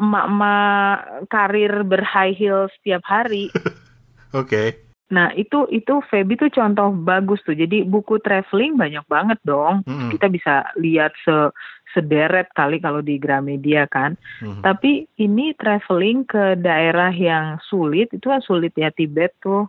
emak-emak 0.00 1.28
karir 1.28 1.84
berhigh 1.84 2.32
heel 2.32 2.66
setiap 2.80 3.04
hari. 3.04 3.52
Oke. 4.40 4.90
Nah, 5.10 5.34
itu 5.34 5.66
itu 5.74 5.98
Feby 6.06 6.38
tuh 6.38 6.54
contoh 6.54 6.94
bagus 6.94 7.42
tuh. 7.42 7.58
Jadi 7.58 7.82
buku 7.82 8.22
traveling 8.22 8.78
banyak 8.78 9.02
banget 9.10 9.38
dong. 9.42 9.82
Mm-mm. 9.84 10.14
Kita 10.14 10.30
bisa 10.30 10.70
lihat 10.78 11.12
se 11.26 11.50
sederet 11.90 12.46
kali 12.54 12.78
kalau 12.78 13.02
di 13.02 13.18
Gramedia 13.18 13.90
kan. 13.90 14.14
Mhm. 14.38 14.62
Tapi 14.62 15.10
ini 15.18 15.50
traveling 15.58 16.22
ke 16.22 16.54
daerah 16.54 17.10
yang 17.10 17.58
sulit, 17.66 18.14
itu 18.14 18.30
kan 18.30 18.38
sulit 18.38 18.70
ya 18.78 18.94
Tibet 18.94 19.34
tuh. 19.42 19.66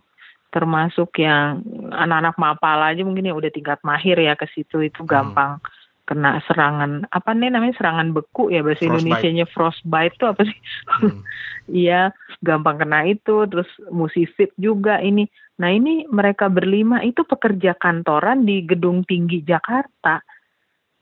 Termasuk 0.54 1.18
yang 1.18 1.64
anak-anak 1.90 2.38
mapala 2.38 2.94
aja 2.94 3.02
mungkin 3.02 3.26
yang 3.26 3.40
udah 3.40 3.50
tingkat 3.50 3.82
mahir 3.82 4.14
ya 4.20 4.38
ke 4.38 4.46
situ 4.54 4.84
itu 4.84 5.02
gampang 5.02 5.58
kena 6.02 6.42
serangan 6.50 7.06
apa 7.14 7.30
nih 7.30 7.54
namanya 7.54 7.78
serangan 7.78 8.10
beku 8.10 8.50
ya 8.50 8.60
bahasa 8.60 8.82
Frostbite. 8.82 8.98
Indonesianya 8.98 9.46
frostbite 9.46 10.14
tuh 10.18 10.28
apa 10.34 10.42
sih? 10.46 10.58
Hmm. 11.00 11.22
Iya, 11.70 12.10
gampang 12.42 12.82
kena 12.82 13.06
itu, 13.06 13.46
terus 13.46 13.70
mesti 13.86 14.26
fit 14.34 14.50
juga 14.58 14.98
ini. 14.98 15.30
Nah 15.62 15.70
ini 15.70 16.10
mereka 16.10 16.50
berlima 16.50 17.06
itu 17.06 17.22
pekerja 17.22 17.78
kantoran 17.78 18.42
di 18.42 18.66
gedung 18.66 19.06
tinggi 19.06 19.46
Jakarta 19.46 20.26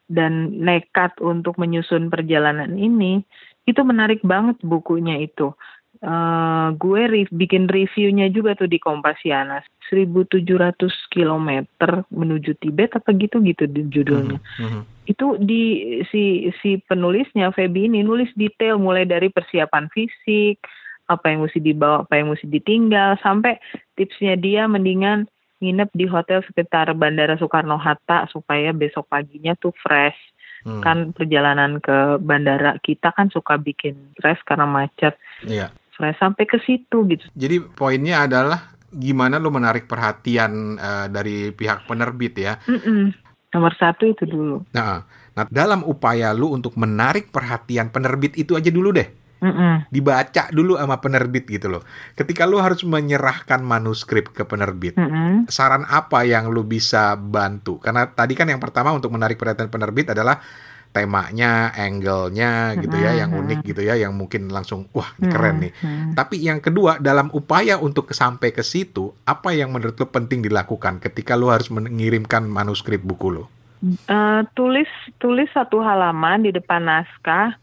dan 0.05 0.61
nekat 0.61 1.17
untuk 1.25 1.57
menyusun 1.57 2.13
perjalanan 2.13 2.77
ini. 2.77 3.25
Itu 3.65 3.89
menarik 3.89 4.21
banget 4.21 4.61
bukunya 4.61 5.17
itu. 5.25 5.57
Eh, 6.01 6.69
gue 6.81 7.03
re- 7.05 7.29
bikin 7.29 7.69
reviewnya 7.69 8.33
juga 8.33 8.57
tuh 8.57 8.65
di 8.65 8.81
Kompasiana 8.81 9.61
1700 9.93 10.33
km 11.13 11.49
menuju 12.09 12.57
Tibet 12.57 12.97
apa 12.97 13.13
gitu 13.13 13.37
gitu 13.45 13.69
di 13.69 13.85
judulnya 13.85 14.41
Mhm. 14.57 14.81
itu 15.05 15.27
di 15.37 15.63
si 16.09 16.49
si 16.65 16.81
penulisnya 16.81 17.53
Feby 17.53 17.85
ini 17.85 18.01
nulis 18.01 18.33
detail 18.33 18.81
mulai 18.81 19.05
dari 19.05 19.29
persiapan 19.29 19.93
fisik 19.93 20.65
apa 21.05 21.37
yang 21.37 21.45
mesti 21.45 21.61
dibawa 21.61 22.09
apa 22.09 22.17
yang 22.17 22.33
mesti 22.33 22.49
ditinggal 22.49 23.21
sampai 23.21 23.61
tipsnya 23.93 24.41
dia 24.41 24.65
mendingan 24.65 25.29
nginep 25.61 25.93
di 25.93 26.09
hotel 26.09 26.41
sekitar 26.49 26.97
Bandara 26.97 27.37
Soekarno 27.37 27.77
Hatta 27.77 28.25
supaya 28.33 28.73
besok 28.73 29.05
paginya 29.05 29.53
tuh 29.53 29.77
fresh 29.77 30.17
Hmm. 30.61 30.85
kan 30.85 30.99
perjalanan 31.17 31.81
ke 31.81 32.21
bandara 32.21 32.77
kita 32.85 33.17
kan 33.17 33.33
suka 33.33 33.57
bikin 33.57 33.97
fresh 34.13 34.45
karena 34.45 34.69
macet 34.69 35.17
Iya. 35.41 35.73
Fresh 36.01 36.17
sampai 36.17 36.49
ke 36.49 36.57
situ 36.65 37.05
gitu 37.13 37.29
Jadi 37.37 37.61
poinnya 37.77 38.25
adalah 38.25 38.73
gimana 38.89 39.37
lu 39.37 39.53
menarik 39.53 39.85
perhatian 39.85 40.81
eh, 40.81 41.07
dari 41.13 41.53
pihak 41.53 41.85
penerbit 41.85 42.35
ya. 42.41 42.57
Mm-mm. 42.65 43.13
nomor 43.51 43.75
satu 43.77 44.07
itu 44.07 44.25
dulu 44.25 44.63
Nah, 44.73 45.05
nah 45.37 45.45
dalam 45.53 45.85
upaya 45.85 46.33
lu 46.33 46.57
untuk 46.57 46.75
menarik 46.81 47.29
perhatian 47.29 47.93
penerbit 47.93 48.35
itu 48.41 48.57
aja 48.57 48.73
dulu 48.73 48.97
deh. 48.97 49.21
Mm-mm. 49.41 49.89
Dibaca 49.89 50.53
dulu 50.53 50.77
sama 50.77 51.01
penerbit 51.01 51.49
gitu 51.49 51.73
loh. 51.73 51.83
Ketika 52.13 52.45
lu 52.45 52.61
harus 52.61 52.85
menyerahkan 52.85 53.65
manuskrip 53.65 54.37
ke 54.37 54.45
penerbit, 54.45 55.01
Mm-mm. 55.01 55.49
saran 55.49 55.89
apa 55.89 56.29
yang 56.29 56.53
lu 56.53 56.61
bisa 56.63 57.17
bantu? 57.17 57.81
Karena 57.81 58.05
tadi 58.05 58.37
kan 58.37 58.53
yang 58.53 58.61
pertama 58.61 58.93
untuk 58.93 59.09
menarik 59.09 59.41
perhatian 59.41 59.73
penerbit 59.73 60.13
adalah 60.13 60.45
temanya, 60.90 61.70
angle-nya 61.70 62.74
gitu 62.79 62.96
ya, 62.98 63.14
yang 63.14 63.31
Mm-mm. 63.31 63.46
unik 63.46 63.61
gitu 63.62 63.83
ya, 63.87 63.94
yang 63.94 64.12
mungkin 64.14 64.50
langsung 64.50 64.90
wah 64.90 65.14
ini 65.22 65.31
keren 65.31 65.57
nih. 65.62 65.72
Tapi 66.14 66.42
yang 66.42 66.59
kedua, 66.59 66.98
dalam 66.98 67.31
upaya 67.31 67.79
untuk 67.79 68.11
sampai 68.11 68.50
ke 68.50 68.66
situ, 68.66 69.14
apa 69.22 69.55
yang 69.55 69.70
menurut 69.70 69.94
lu 69.94 70.07
penting 70.11 70.42
dilakukan 70.42 70.98
ketika 70.98 71.38
lu 71.38 71.48
harus 71.48 71.70
mengirimkan 71.70 72.42
manuskrip 72.46 73.03
buku 73.07 73.29
lu? 73.31 73.44
Eh, 73.81 74.40
tulis 74.53 74.90
tulis 75.16 75.48
satu 75.57 75.81
halaman 75.81 76.44
di 76.44 76.53
depan 76.53 76.85
naskah 76.85 77.57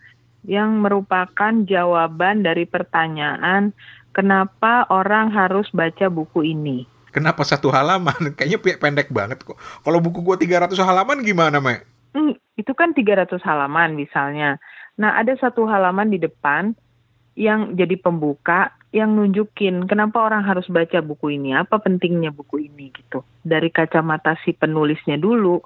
yang 0.48 0.82
merupakan 0.82 1.54
jawaban 1.68 2.42
dari 2.42 2.66
pertanyaan 2.66 3.70
kenapa 4.16 4.90
orang 4.90 5.30
harus 5.30 5.70
baca 5.70 6.10
buku 6.10 6.42
ini. 6.58 6.90
Kenapa 7.14 7.46
satu 7.46 7.70
halaman? 7.70 8.18
Kayaknya 8.38 8.60
pe- 8.64 8.80
pendek 8.82 9.10
banget 9.14 9.46
kok. 9.46 9.58
Kalau 9.58 10.00
buku 10.02 10.26
gua 10.26 10.40
300 10.40 10.74
halaman 10.82 11.22
gimana, 11.22 11.62
Me? 11.62 11.86
Hmm, 12.16 12.36
itu 12.56 12.72
kan 12.74 12.94
300 12.96 13.42
halaman 13.44 13.96
misalnya. 13.98 14.62
Nah, 14.98 15.18
ada 15.20 15.36
satu 15.38 15.68
halaman 15.70 16.10
di 16.10 16.20
depan 16.22 16.74
yang 17.38 17.78
jadi 17.78 17.96
pembuka 18.02 18.74
yang 18.90 19.14
nunjukin 19.14 19.86
kenapa 19.86 20.26
orang 20.26 20.42
harus 20.42 20.66
baca 20.72 21.04
buku 21.04 21.38
ini, 21.38 21.54
apa 21.54 21.78
pentingnya 21.78 22.34
buku 22.34 22.66
ini 22.66 22.90
gitu. 22.96 23.22
Dari 23.46 23.70
kacamata 23.70 24.40
si 24.42 24.58
penulisnya 24.58 25.20
dulu 25.22 25.62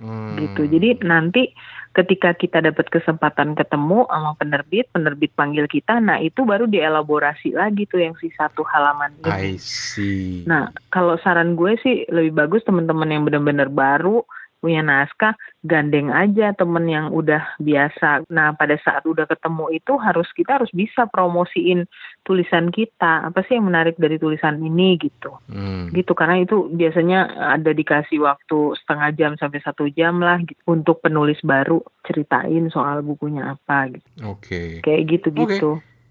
Hmm. 0.00 0.32
gitu. 0.40 0.64
Jadi 0.64 1.04
nanti 1.04 1.52
ketika 1.92 2.32
kita 2.32 2.64
dapat 2.64 2.88
kesempatan 2.88 3.52
ketemu 3.52 4.08
sama 4.08 4.32
penerbit, 4.40 4.88
penerbit 4.96 5.36
panggil 5.36 5.68
kita, 5.68 6.00
nah 6.00 6.16
itu 6.16 6.48
baru 6.48 6.64
dielaborasi 6.64 7.52
lagi 7.52 7.84
tuh 7.84 8.00
yang 8.00 8.16
si 8.16 8.32
satu 8.32 8.64
halaman 8.64 9.12
I 9.28 9.28
ini. 9.28 9.60
see. 9.60 10.48
Nah, 10.48 10.72
kalau 10.88 11.20
saran 11.20 11.52
gue 11.52 11.76
sih 11.84 12.08
lebih 12.08 12.32
bagus 12.32 12.64
teman-teman 12.64 13.12
yang 13.12 13.28
benar-benar 13.28 13.68
baru 13.68 14.24
punya 14.60 14.84
naskah, 14.84 15.34
gandeng 15.64 16.12
aja 16.12 16.52
temen 16.52 16.86
yang 16.86 17.08
udah 17.10 17.56
biasa. 17.58 18.28
Nah, 18.28 18.52
pada 18.54 18.76
saat 18.84 19.02
udah 19.08 19.24
ketemu 19.26 19.80
itu 19.80 19.96
harus 19.96 20.28
kita 20.36 20.60
harus 20.60 20.70
bisa 20.70 21.08
promosiin 21.08 21.88
tulisan 22.22 22.68
kita. 22.68 23.24
Apa 23.26 23.42
sih 23.48 23.56
yang 23.56 23.72
menarik 23.72 23.96
dari 23.96 24.20
tulisan 24.20 24.60
ini 24.60 25.00
gitu 25.00 25.32
Hmm. 25.50 25.90
gitu 25.90 26.12
karena 26.14 26.42
itu 26.42 26.70
biasanya 26.70 27.26
ada 27.56 27.72
dikasih 27.72 28.22
waktu 28.22 28.76
setengah 28.82 29.08
jam 29.16 29.32
sampai 29.40 29.58
satu 29.64 29.88
jam 29.90 30.20
lah 30.20 30.38
gitu 30.42 30.60
untuk 30.68 31.02
penulis 31.02 31.40
baru 31.42 31.80
ceritain 32.06 32.70
soal 32.70 33.02
bukunya 33.02 33.56
apa 33.56 33.90
gitu 33.94 34.08
Oke. 34.28 34.84
kayak 34.84 35.02
gitu 35.08 35.28
gitu 35.34 35.70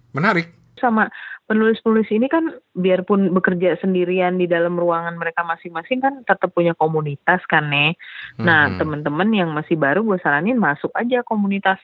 Menarik. 0.09 0.58
Sama 0.79 1.11
penulis-penulis 1.45 2.07
ini 2.09 2.31
kan 2.31 2.55
biarpun 2.73 3.29
bekerja 3.35 3.77
sendirian 3.83 4.39
di 4.39 4.47
dalam 4.47 4.79
ruangan 4.79 5.19
mereka 5.19 5.43
masing-masing 5.45 5.99
kan 5.99 6.23
tetap 6.23 6.49
punya 6.55 6.73
komunitas 6.73 7.43
kan 7.45 7.67
nih 7.69 7.93
nah 8.39 8.71
Mhm. 8.71 8.79
teman-teman 8.79 9.29
yang 9.35 9.49
masih 9.51 9.75
baru 9.75 10.01
gue 10.01 10.17
saranin 10.23 10.57
masuk 10.57 10.89
aja 10.95 11.21
komunitas 11.21 11.77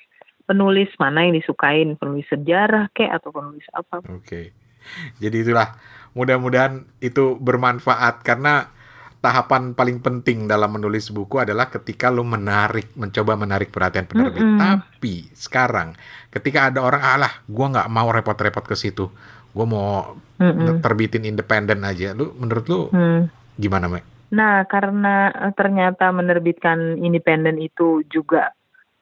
penulis. 0.45 0.89
Mana 1.01 1.25
yang 1.25 1.33
disukain? 1.35 1.97
Penulis 1.97 2.29
sejarah 2.29 2.93
kayak 2.93 3.21
atau 3.21 3.33
penulis 3.33 3.65
apa? 3.73 4.05
Oke. 4.13 4.53
Jadi 5.17 5.41
itulah 5.41 5.73
mudah-mudahan 6.13 6.85
itu 7.01 7.35
bermanfaat. 7.41 8.21
Karena 8.21 8.69
tahapan 9.25 9.73
paling 9.73 9.97
penting 10.05 10.45
dalam 10.45 10.69
menulis 10.69 11.09
buku 11.09 11.41
adalah 11.41 11.73
ketika 11.73 12.13
lo 12.13 12.21
menarik, 12.21 12.93
mencoba 12.93 13.33
menarik 13.33 13.73
perhatian 13.73 14.05
penerbit. 14.05 14.45
Mm-mm. 14.45 14.61
Tapi 14.61 15.33
sekarang 15.33 15.97
ketika 16.29 16.69
ada 16.69 16.85
orang 16.85 17.01
alah, 17.01 17.33
gua 17.49 17.73
nggak 17.73 17.89
mau 17.89 18.13
repot-repot 18.13 18.61
ke 18.61 18.77
situ, 18.77 19.09
gua 19.49 19.65
mau 19.65 19.87
Mm-mm. 20.37 20.85
terbitin 20.85 21.25
independen 21.25 21.81
aja. 21.81 22.13
Lu 22.13 22.37
menurut 22.37 22.65
lu 22.69 22.79
Hmm. 22.93 23.25
gimana, 23.57 23.89
Mek? 23.89 24.05
Nah, 24.29 24.69
karena 24.69 25.33
eh, 25.33 25.53
ternyata 25.57 26.13
menerbitkan 26.13 27.01
independen 27.01 27.57
itu 27.57 28.05
juga 28.13 28.53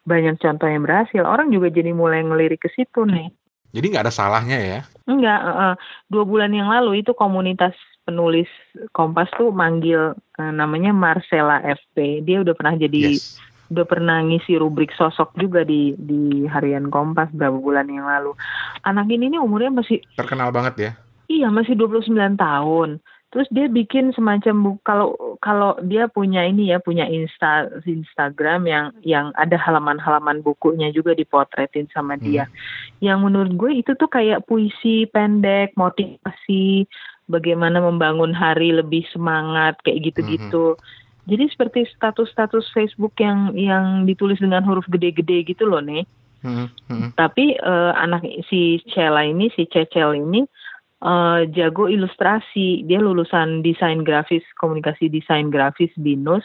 banyak 0.08 0.40
contoh 0.40 0.68
yang 0.68 0.84
berhasil, 0.84 1.24
orang 1.24 1.52
juga 1.52 1.68
jadi 1.72 1.92
mulai 1.92 2.24
ngelirik 2.24 2.64
ke 2.64 2.70
situ 2.72 3.04
nih. 3.04 3.32
Jadi 3.74 3.86
nggak 3.90 4.06
ada 4.08 4.14
salahnya 4.14 4.60
ya? 4.60 4.80
Enggak, 5.04 5.40
eh, 5.44 5.56
eh, 5.68 5.76
dua 6.08 6.24
bulan 6.24 6.52
yang 6.56 6.72
lalu 6.72 7.04
itu 7.04 7.12
komunitas 7.12 7.76
penulis 8.04 8.48
Kompas 8.92 9.32
tuh 9.36 9.50
manggil 9.52 10.13
eh, 10.39 10.54
namanya 10.54 10.92
Marcella 10.92 11.63
FP. 11.63 12.24
Dia 12.24 12.44
udah 12.44 12.54
pernah 12.56 12.76
jadi, 12.76 13.16
Yes. 13.16 13.39
udah 13.72 13.86
pernah 13.88 14.22
ngisi 14.22 14.60
rubrik 14.60 14.94
sosok 14.94 15.34
juga 15.39 15.66
di 15.66 15.96
di 15.98 16.46
harian 16.46 16.92
Kompas 16.92 17.32
beberapa 17.34 17.58
bulan 17.58 17.88
yang 17.89 18.06
lalu. 18.06 18.36
Anak 18.86 19.10
ini 19.10 19.34
nih 19.34 19.42
umurnya 19.42 19.72
masih 19.74 20.04
Terkenal 20.20 20.54
banget 20.54 20.76
ya. 20.78 20.92
Iya 21.32 21.48
masih 21.50 21.74
29 21.80 22.38
tahun. 22.38 23.02
Terus 23.34 23.50
dia 23.50 23.66
bikin 23.66 24.13
semacam 24.13 24.78
kalau 24.86 25.18
kalau 25.42 25.74
dia 25.82 26.06
punya 26.06 26.46
ini 26.46 26.70
ya 26.70 26.78
punya 26.78 27.10
Insta 27.10 27.66
Instagram 27.82 28.70
yang 28.70 28.86
yang 29.02 29.34
ada 29.34 29.58
halaman-halaman 29.58 30.46
bukunya 30.46 30.94
juga 30.94 31.18
dipotretin 31.18 31.89
sama 31.89 32.13
dia. 32.13 32.46
Yang 33.02 33.18
menurut 33.26 33.52
gue 33.58 33.82
itu 33.82 33.98
tuh 33.98 34.06
kayak 34.06 34.46
puisi 34.46 35.10
pendek, 35.10 35.74
motivasi, 35.74 36.86
bagaimana 37.30 37.80
membangun 37.80 38.36
hari 38.36 38.76
lebih 38.76 39.08
semangat 39.12 39.80
kayak 39.86 40.12
gitu-gitu. 40.12 40.76
Jadi 41.24 41.46
seperti 41.48 41.80
status-status 41.96 42.68
Facebook 42.76 43.16
yang 43.20 43.56
yang 43.56 44.04
ditulis 44.04 44.40
dengan 44.44 44.68
huruf 44.68 44.84
gede-gede 44.92 45.48
gitu 45.48 45.68
loh 45.68 45.80
nih 45.80 46.04
Hmm, 46.44 46.68
hmm. 46.92 47.16
tapi 47.16 47.56
eh, 47.56 47.92
anak 47.96 48.28
si 48.52 48.84
Cela 48.92 49.24
ini 49.24 49.48
si 49.56 49.64
Cecel 49.64 50.20
ini 50.20 50.44
eh, 51.00 51.40
jago 51.56 51.88
ilustrasi. 51.88 52.84
Dia 52.84 53.00
lulusan 53.00 53.64
desain 53.64 54.04
grafis 54.04 54.44
komunikasi 54.60 55.08
desain 55.08 55.48
grafis 55.48 55.96
binus 55.96 56.44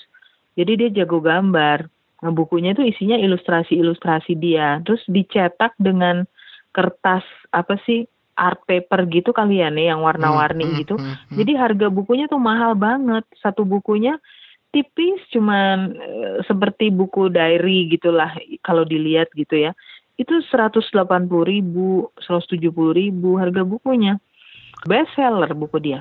jadi 0.58 0.74
dia 0.74 1.02
jago 1.02 1.18
gambar. 1.22 1.86
Nah, 2.18 2.34
bukunya 2.34 2.74
itu 2.74 2.82
isinya 2.82 3.14
ilustrasi-ilustrasi 3.14 4.34
dia. 4.38 4.82
Terus 4.82 5.02
dicetak 5.06 5.74
dengan 5.78 6.26
kertas 6.74 7.22
apa 7.54 7.78
sih 7.86 8.10
art 8.38 8.62
paper 8.64 9.10
gitu 9.10 9.34
kalian 9.34 9.74
ya 9.74 9.92
yang 9.92 10.06
warna-warni 10.06 10.62
Hmm, 10.62 10.72
hmm, 10.72 10.80
gitu 10.86 10.94
hmm, 10.94 11.04
hmm. 11.10 11.36
jadi 11.42 11.52
harga 11.58 11.86
bukunya 11.90 12.30
tuh 12.30 12.38
mahal 12.38 12.78
banget. 12.78 13.26
Satu 13.42 13.66
bukunya 13.66 14.16
tipis 14.70 15.18
cuman 15.34 15.98
eh, 15.98 16.36
seperti 16.46 16.94
buku 16.94 17.32
diary 17.34 17.90
gitulah 17.90 18.30
kalau 18.62 18.86
dilihat 18.86 19.28
gitu 19.34 19.58
ya. 19.68 19.72
Itu 20.18 20.42
180 20.42 20.82
ribu, 21.46 22.10
170 22.22 22.58
ribu 22.94 23.38
harga 23.38 23.62
bukunya. 23.62 24.18
Best 24.86 25.10
seller 25.18 25.50
buku 25.58 25.82
dia. 25.82 25.98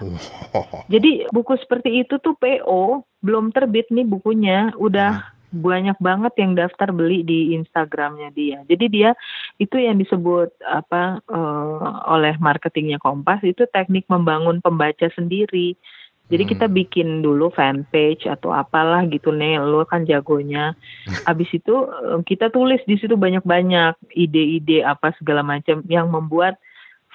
Jadi 0.90 1.26
buku 1.34 1.58
seperti 1.58 2.06
itu 2.06 2.22
tuh 2.22 2.38
PO 2.38 3.02
belum 3.26 3.50
terbit 3.50 3.90
nih 3.90 4.06
bukunya, 4.06 4.70
udah 4.78 5.37
banyak 5.58 5.98
banget 5.98 6.34
yang 6.38 6.54
daftar 6.54 6.94
beli 6.94 7.26
di 7.26 7.58
Instagramnya 7.58 8.30
dia. 8.32 8.64
Jadi 8.70 8.86
dia 8.88 9.12
itu 9.58 9.76
yang 9.78 9.98
disebut 9.98 10.54
apa 10.64 11.20
eh, 11.26 11.90
oleh 12.14 12.38
marketingnya 12.38 13.02
Kompas 13.02 13.42
itu 13.42 13.66
teknik 13.74 14.06
membangun 14.08 14.62
pembaca 14.62 15.10
sendiri. 15.14 15.76
Jadi 16.28 16.44
Hmm. 16.44 16.52
kita 16.52 16.66
bikin 16.68 17.08
dulu 17.24 17.48
fanpage 17.56 18.28
atau 18.28 18.52
apalah 18.52 19.08
gitu 19.08 19.32
nih, 19.32 19.64
lu 19.64 19.80
kan 19.88 20.04
jagonya. 20.04 20.76
Abis 21.30 21.50
itu 21.56 21.76
eh, 21.88 22.20
kita 22.28 22.52
tulis 22.52 22.84
di 22.84 23.00
situ 23.00 23.16
banyak-banyak 23.16 23.96
ide-ide 24.16 24.84
apa 24.84 25.16
segala 25.18 25.42
macam 25.42 25.82
yang 25.88 26.12
membuat 26.12 26.60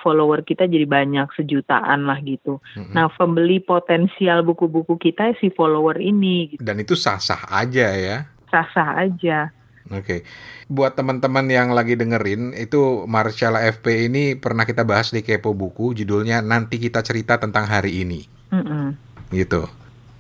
follower 0.03 0.43
kita 0.43 0.67
jadi 0.67 0.85
banyak 0.85 1.31
sejutaan 1.39 2.11
lah 2.11 2.19
gitu. 2.27 2.59
Mm-mm. 2.75 2.91
Nah, 2.93 3.07
pembeli 3.15 3.63
potensial 3.63 4.43
buku-buku 4.43 4.99
kita 4.99 5.39
si 5.39 5.55
follower 5.55 6.03
ini 6.03 6.57
gitu. 6.57 6.61
Dan 6.61 6.83
itu 6.83 6.99
sah-sah 6.99 7.47
aja 7.49 7.87
ya. 7.95 8.32
Sah-sah 8.53 9.09
aja. 9.09 9.49
Oke, 9.91 10.23
buat 10.71 10.95
teman-teman 10.95 11.51
yang 11.51 11.75
lagi 11.75 11.99
dengerin, 11.99 12.55
itu 12.55 13.03
Marcella 13.11 13.67
FP 13.67 14.07
ini 14.07 14.39
pernah 14.39 14.63
kita 14.63 14.87
bahas 14.87 15.11
di 15.11 15.27
Kepo 15.27 15.59
Buku, 15.59 15.91
judulnya 15.93 16.39
nanti 16.39 16.79
kita 16.79 17.03
cerita 17.03 17.37
tentang 17.43 17.67
hari 17.67 18.07
ini, 18.07 18.23
Mm-mm. 18.55 18.95
gitu. 19.35 19.67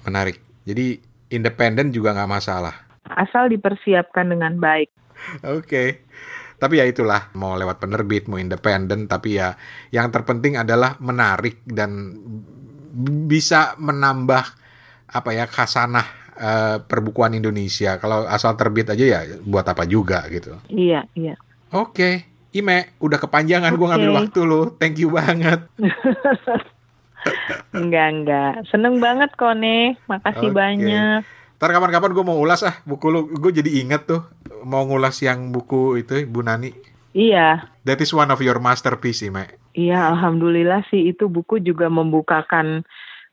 Menarik. 0.03 0.43
Jadi 0.67 0.99
independen 1.31 1.95
juga 1.95 2.11
nggak 2.11 2.33
masalah. 2.33 2.75
Asal 3.07 3.55
dipersiapkan 3.55 4.35
dengan 4.35 4.59
baik. 4.59 4.91
Oke. 5.47 6.05
Tapi 6.59 6.79
ya 6.79 6.87
itulah, 6.87 7.31
mau 7.35 7.55
lewat 7.59 7.83
penerbit, 7.83 8.31
mau 8.31 8.39
independen, 8.39 9.11
tapi 9.11 9.39
ya 9.39 9.55
yang 9.95 10.11
terpenting 10.11 10.59
adalah 10.59 10.99
menarik 10.99 11.63
dan 11.67 12.19
bisa 13.27 13.75
menambah 13.79 14.45
apa 15.13 15.31
ya 15.35 15.45
khasanah 15.51 16.22
eh, 16.37 16.77
perbukuan 16.83 17.37
Indonesia. 17.37 17.97
Kalau 18.01 18.25
asal 18.29 18.57
terbit 18.57 18.93
aja 18.93 19.05
ya 19.05 19.21
buat 19.43 19.67
apa 19.67 19.85
juga 19.85 20.25
gitu. 20.33 20.57
Iya, 20.73 21.09
iya. 21.17 21.35
Oke, 21.73 22.29
Ime, 22.53 22.97
udah 23.01 23.17
kepanjangan 23.17 23.73
gua 23.81 23.87
Oke. 23.87 23.91
ngambil 23.97 24.13
waktu 24.13 24.41
lu. 24.45 24.63
Thank 24.77 25.01
you 25.01 25.13
banget. 25.13 25.65
Enggak, 27.73 28.09
enggak. 28.13 28.53
Seneng 28.67 28.99
banget 28.99 29.31
kok 29.39 29.55
nih. 29.55 29.95
Makasih 30.11 30.51
Oke. 30.51 30.59
banyak. 30.59 31.23
Ntar 31.63 31.71
kapan-kapan 31.71 32.11
gue 32.11 32.25
mau 32.27 32.35
ulas 32.35 32.67
ah 32.67 32.83
buku 32.83 33.07
lu. 33.09 33.31
Gue 33.39 33.55
jadi 33.55 33.71
inget 33.79 34.11
tuh 34.11 34.27
mau 34.67 34.83
ngulas 34.83 35.23
yang 35.23 35.55
buku 35.55 36.03
itu 36.03 36.27
Bu 36.27 36.43
Nani. 36.43 36.75
Iya. 37.15 37.71
That 37.87 38.03
is 38.03 38.11
one 38.11 38.35
of 38.35 38.43
your 38.43 38.59
masterpiece, 38.59 39.23
Ime. 39.23 39.47
Iya, 39.73 40.13
alhamdulillah 40.13 40.85
sih 40.93 41.15
itu 41.15 41.31
buku 41.33 41.63
juga 41.65 41.89
membukakan 41.89 42.85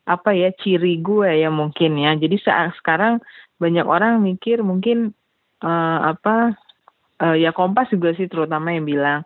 apa 0.09 0.33
ya 0.33 0.49
ciri 0.57 0.97
gue 0.97 1.29
ya 1.45 1.53
mungkin 1.53 2.01
ya. 2.01 2.17
Jadi 2.17 2.41
saat 2.41 2.73
sekarang 2.81 3.21
banyak 3.61 3.85
orang 3.85 4.25
mikir 4.25 4.65
mungkin 4.65 5.13
eh, 5.61 5.99
apa 6.01 6.57
eh, 7.21 7.45
ya 7.45 7.53
Kompas 7.53 7.93
juga 7.93 8.17
sih 8.17 8.25
terutama 8.25 8.73
yang 8.73 8.89
bilang 8.89 9.21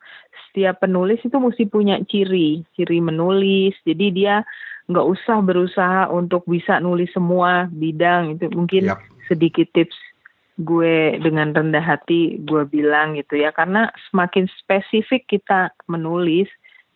setiap 0.51 0.83
penulis 0.83 1.23
itu 1.23 1.33
mesti 1.39 1.63
punya 1.71 2.03
ciri, 2.03 2.67
ciri 2.75 2.99
menulis. 2.99 3.73
Jadi 3.87 4.05
dia 4.11 4.43
nggak 4.91 5.07
usah 5.07 5.39
berusaha 5.39 6.11
untuk 6.11 6.43
bisa 6.43 6.83
nulis 6.83 7.07
semua 7.15 7.71
bidang 7.71 8.35
itu 8.35 8.51
mungkin 8.51 8.91
Yap. 8.91 8.99
sedikit 9.31 9.71
tips 9.71 9.95
gue 10.59 11.17
dengan 11.17 11.49
rendah 11.55 11.81
hati 11.81 12.37
gue 12.45 12.61
bilang 12.69 13.17
gitu 13.17 13.41
ya 13.41 13.49
karena 13.49 13.89
semakin 14.11 14.45
spesifik 14.61 15.25
kita 15.25 15.73
menulis 15.89 16.45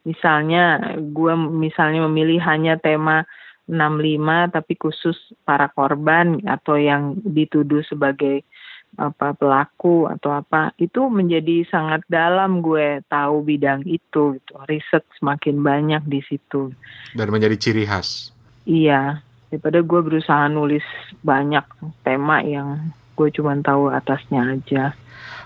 misalnya 0.06 0.94
gue 1.00 1.34
misalnya 1.58 2.06
memilih 2.06 2.38
hanya 2.44 2.78
tema 2.78 3.26
65 3.68 4.56
tapi 4.56 4.74
khusus 4.80 5.18
para 5.44 5.68
korban 5.72 6.40
atau 6.48 6.80
yang 6.80 7.20
dituduh 7.22 7.84
sebagai 7.84 8.48
apa 8.96 9.36
pelaku 9.36 10.08
atau 10.10 10.32
apa 10.34 10.72
itu 10.80 11.12
menjadi 11.12 11.68
sangat 11.70 12.02
dalam 12.08 12.64
gue 12.64 13.04
tahu 13.12 13.44
bidang 13.44 13.84
itu 13.84 14.40
gitu. 14.40 14.54
riset 14.66 15.04
semakin 15.20 15.60
banyak 15.62 16.02
di 16.08 16.24
situ 16.24 16.72
Dan 17.14 17.30
menjadi 17.30 17.60
ciri 17.60 17.84
khas. 17.84 18.32
Iya, 18.64 19.22
daripada 19.52 19.84
gue 19.84 20.00
berusaha 20.02 20.48
nulis 20.48 20.84
banyak 21.22 21.64
tema 22.02 22.42
yang 22.42 22.96
gue 23.20 23.30
cuma 23.36 23.54
tahu 23.60 23.92
atasnya 23.92 24.56
aja. 24.56 24.96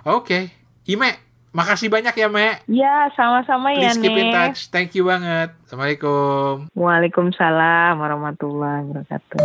Oke, 0.05 0.53
Ime, 0.89 1.30
makasih 1.51 1.91
banyak 1.91 2.15
ya, 2.15 2.27
Me. 2.31 2.63
Ya, 2.67 3.11
sama-sama 3.15 3.75
ya, 3.75 3.91
Please 3.91 3.99
keep 3.99 4.15
in 4.15 4.31
touch. 4.31 4.71
Thank 4.71 4.95
you 4.95 5.07
banget. 5.07 5.51
Assalamualaikum. 5.67 6.71
Waalaikumsalam 6.75 7.99
warahmatullahi 7.99 8.87
wabarakatuh. 8.87 9.39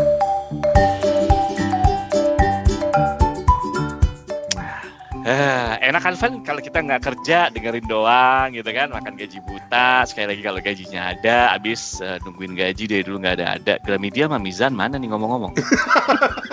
Eh, 5.26 5.72
enak 5.90 6.06
kan 6.06 6.14
Van 6.14 6.32
kalau 6.46 6.62
kita 6.62 6.78
nggak 6.86 7.02
kerja 7.02 7.50
dengerin 7.50 7.82
doang 7.90 8.54
gitu 8.54 8.70
kan 8.70 8.94
makan 8.94 9.18
gaji 9.18 9.42
buta 9.42 10.06
sekali 10.06 10.30
lagi 10.30 10.42
kalau 10.46 10.62
gajinya 10.62 11.10
ada 11.10 11.50
abis 11.50 11.98
eh, 11.98 12.22
nungguin 12.22 12.54
gaji 12.54 12.86
dari 12.86 13.02
dulu 13.02 13.18
nggak 13.26 13.42
ada 13.42 13.58
ada 13.58 13.74
Gramedia 13.82 14.30
sama 14.30 14.38
Mizan 14.38 14.78
mana 14.78 15.02
nih 15.02 15.10
ngomong-ngomong 15.10 15.58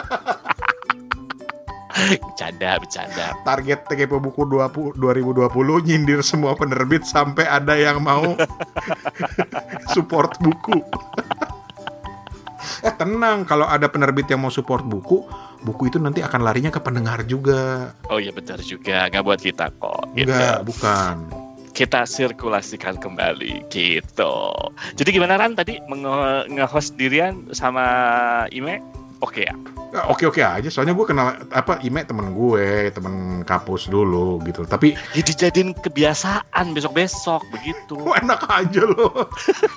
bercanda 1.94 2.82
bercanda 2.82 3.28
Target 3.46 3.86
TKP 3.86 4.18
buku 4.18 4.50
20, 4.50 4.98
2020 4.98 5.88
nyindir 5.88 6.20
semua 6.26 6.58
penerbit 6.58 7.06
sampai 7.06 7.46
ada 7.46 7.78
yang 7.78 8.02
mau 8.02 8.34
support 9.94 10.34
buku. 10.42 10.82
eh 12.84 12.94
tenang, 12.96 13.48
kalau 13.48 13.68
ada 13.68 13.88
penerbit 13.88 14.28
yang 14.28 14.44
mau 14.44 14.52
support 14.52 14.84
buku, 14.84 15.24
buku 15.64 15.88
itu 15.88 15.98
nanti 16.00 16.20
akan 16.20 16.44
larinya 16.44 16.72
ke 16.74 16.80
pendengar 16.84 17.24
juga. 17.24 17.94
oh 18.12 18.20
iya 18.20 18.34
benar 18.34 18.60
juga 18.60 19.08
nggak 19.08 19.24
buat 19.24 19.40
kita 19.40 19.72
kok 19.78 20.04
gitu. 20.18 20.32
Enggak, 20.32 20.60
bukan. 20.68 21.16
kita 21.74 22.06
sirkulasikan 22.06 23.02
kembali 23.02 23.66
gitu 23.74 24.54
jadi 24.94 25.10
gimana 25.10 25.42
Ran 25.42 25.58
tadi 25.58 25.82
nge-host 26.46 26.94
dirian 27.02 27.50
sama 27.50 27.82
Ime 28.54 28.78
oke 29.24 29.48
ya 29.48 29.56
Ya, 29.94 30.10
Oke-oke 30.10 30.42
aja, 30.42 30.66
soalnya 30.74 30.98
gue 30.98 31.06
kenal 31.06 31.38
apa 31.54 31.78
Ime 31.86 32.02
temen 32.02 32.34
gue, 32.34 32.90
temen 32.90 33.46
kapus 33.46 33.86
dulu 33.86 34.42
gitu. 34.42 34.66
Tapi 34.66 34.98
ya 35.14 35.22
dijadiin 35.22 35.78
kebiasaan 35.78 36.74
besok-besok 36.74 37.46
begitu 37.54 38.02
Wah, 38.02 38.18
enak 38.26 38.42
aja 38.50 38.90
loh. 38.90 39.30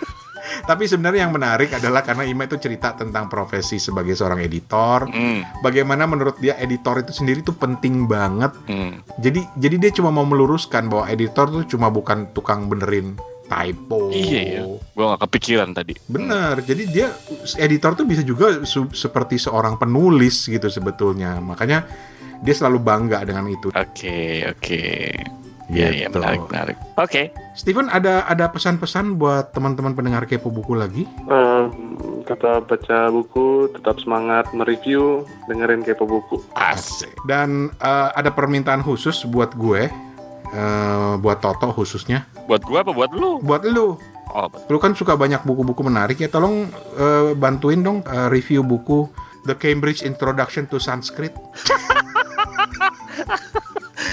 Tapi 0.71 0.89
sebenarnya 0.89 1.29
yang 1.29 1.37
menarik 1.37 1.69
adalah 1.77 2.01
karena 2.01 2.25
Ima 2.25 2.49
itu 2.49 2.57
cerita 2.57 2.97
tentang 2.97 3.29
profesi 3.29 3.77
sebagai 3.77 4.17
seorang 4.17 4.41
editor. 4.41 5.05
Hmm, 5.05 5.45
Bagaimana 5.61 6.09
menurut 6.09 6.41
dia 6.41 6.57
editor 6.57 7.05
itu 7.05 7.13
sendiri 7.13 7.45
tuh 7.45 7.53
penting 7.53 8.09
banget. 8.09 8.57
hmm. 8.73 9.21
Jadi 9.21 9.45
jadi 9.61 9.77
dia 9.77 9.93
cuma 9.93 10.09
mau 10.09 10.25
meluruskan 10.25 10.89
bahwa 10.89 11.13
editor 11.13 11.61
tuh 11.61 11.65
cuma 11.69 11.93
bukan 11.93 12.33
tukang 12.33 12.73
benerin 12.73 13.21
typo. 13.47 14.11
Iya, 14.11 14.41
iya. 14.43 14.61
gue 14.67 15.05
nggak 15.05 15.23
kepikiran 15.23 15.71
tadi 15.71 15.95
Bener. 16.07 16.59
Jadi 16.61 16.83
dia 16.87 17.15
editor 17.57 17.95
tuh 17.95 18.05
bisa 18.05 18.21
juga 18.21 18.63
su- 18.63 18.91
seperti 18.91 19.37
seorang 19.37 19.77
penulis 19.77 20.45
gitu 20.45 20.67
sebetulnya. 20.67 21.39
Makanya 21.39 21.87
dia 22.37 22.53
selalu 22.53 22.79
bangga 22.79 23.23
dengan 23.23 23.47
itu. 23.47 23.71
Oke, 23.71 24.45
oke. 24.47 24.83
Iya, 25.67 25.91
iya, 25.91 26.07
Gitu. 26.07 26.15
menarik, 26.15 26.47
menarik. 26.47 26.77
Oke, 26.95 27.23
Steven 27.53 27.91
ada 27.91 28.23
ada 28.23 28.47
pesan-pesan 28.47 29.19
buat 29.19 29.51
teman-teman 29.51 29.93
pendengar 29.93 30.23
kepo 30.23 30.47
buku 30.47 30.79
lagi? 30.79 31.03
Eh, 31.03 31.65
tetap 32.23 32.71
baca 32.71 33.11
buku, 33.11 33.75
tetap 33.75 33.99
semangat 33.99 34.47
mereview, 34.55 35.27
dengerin 35.47 35.83
kepo 35.83 36.07
buku. 36.07 36.39
asik. 36.55 37.11
Dan 37.27 37.75
eh, 37.77 38.09
ada 38.15 38.31
permintaan 38.31 38.79
khusus 38.79 39.27
buat 39.27 39.59
gue, 39.59 39.91
eh, 40.57 41.15
buat 41.21 41.39
Toto 41.39 41.69
khususnya, 41.71 42.25
Buat 42.49 42.65
gua 42.65 42.81
apa 42.81 42.91
buat 42.91 43.13
lu? 43.13 43.39
buat 43.45 43.63
lu. 43.63 44.01
Oh, 44.33 44.49
betul. 44.49 44.67
Lu 44.73 44.79
kan 44.81 44.93
suka 44.93 45.15
banyak 45.15 45.45
buku-buku 45.45 45.81
menarik 45.81 46.17
ya, 46.17 46.27
tolong 46.27 46.67
eh, 46.97 47.37
bantuin 47.37 47.79
dong 47.79 48.01
eh, 48.03 48.29
review 48.29 48.65
buku 48.65 49.07
The 49.45 49.55
Cambridge 49.55 50.03
Introduction 50.03 50.65
to 50.67 50.81
Sanskrit. 50.81 51.31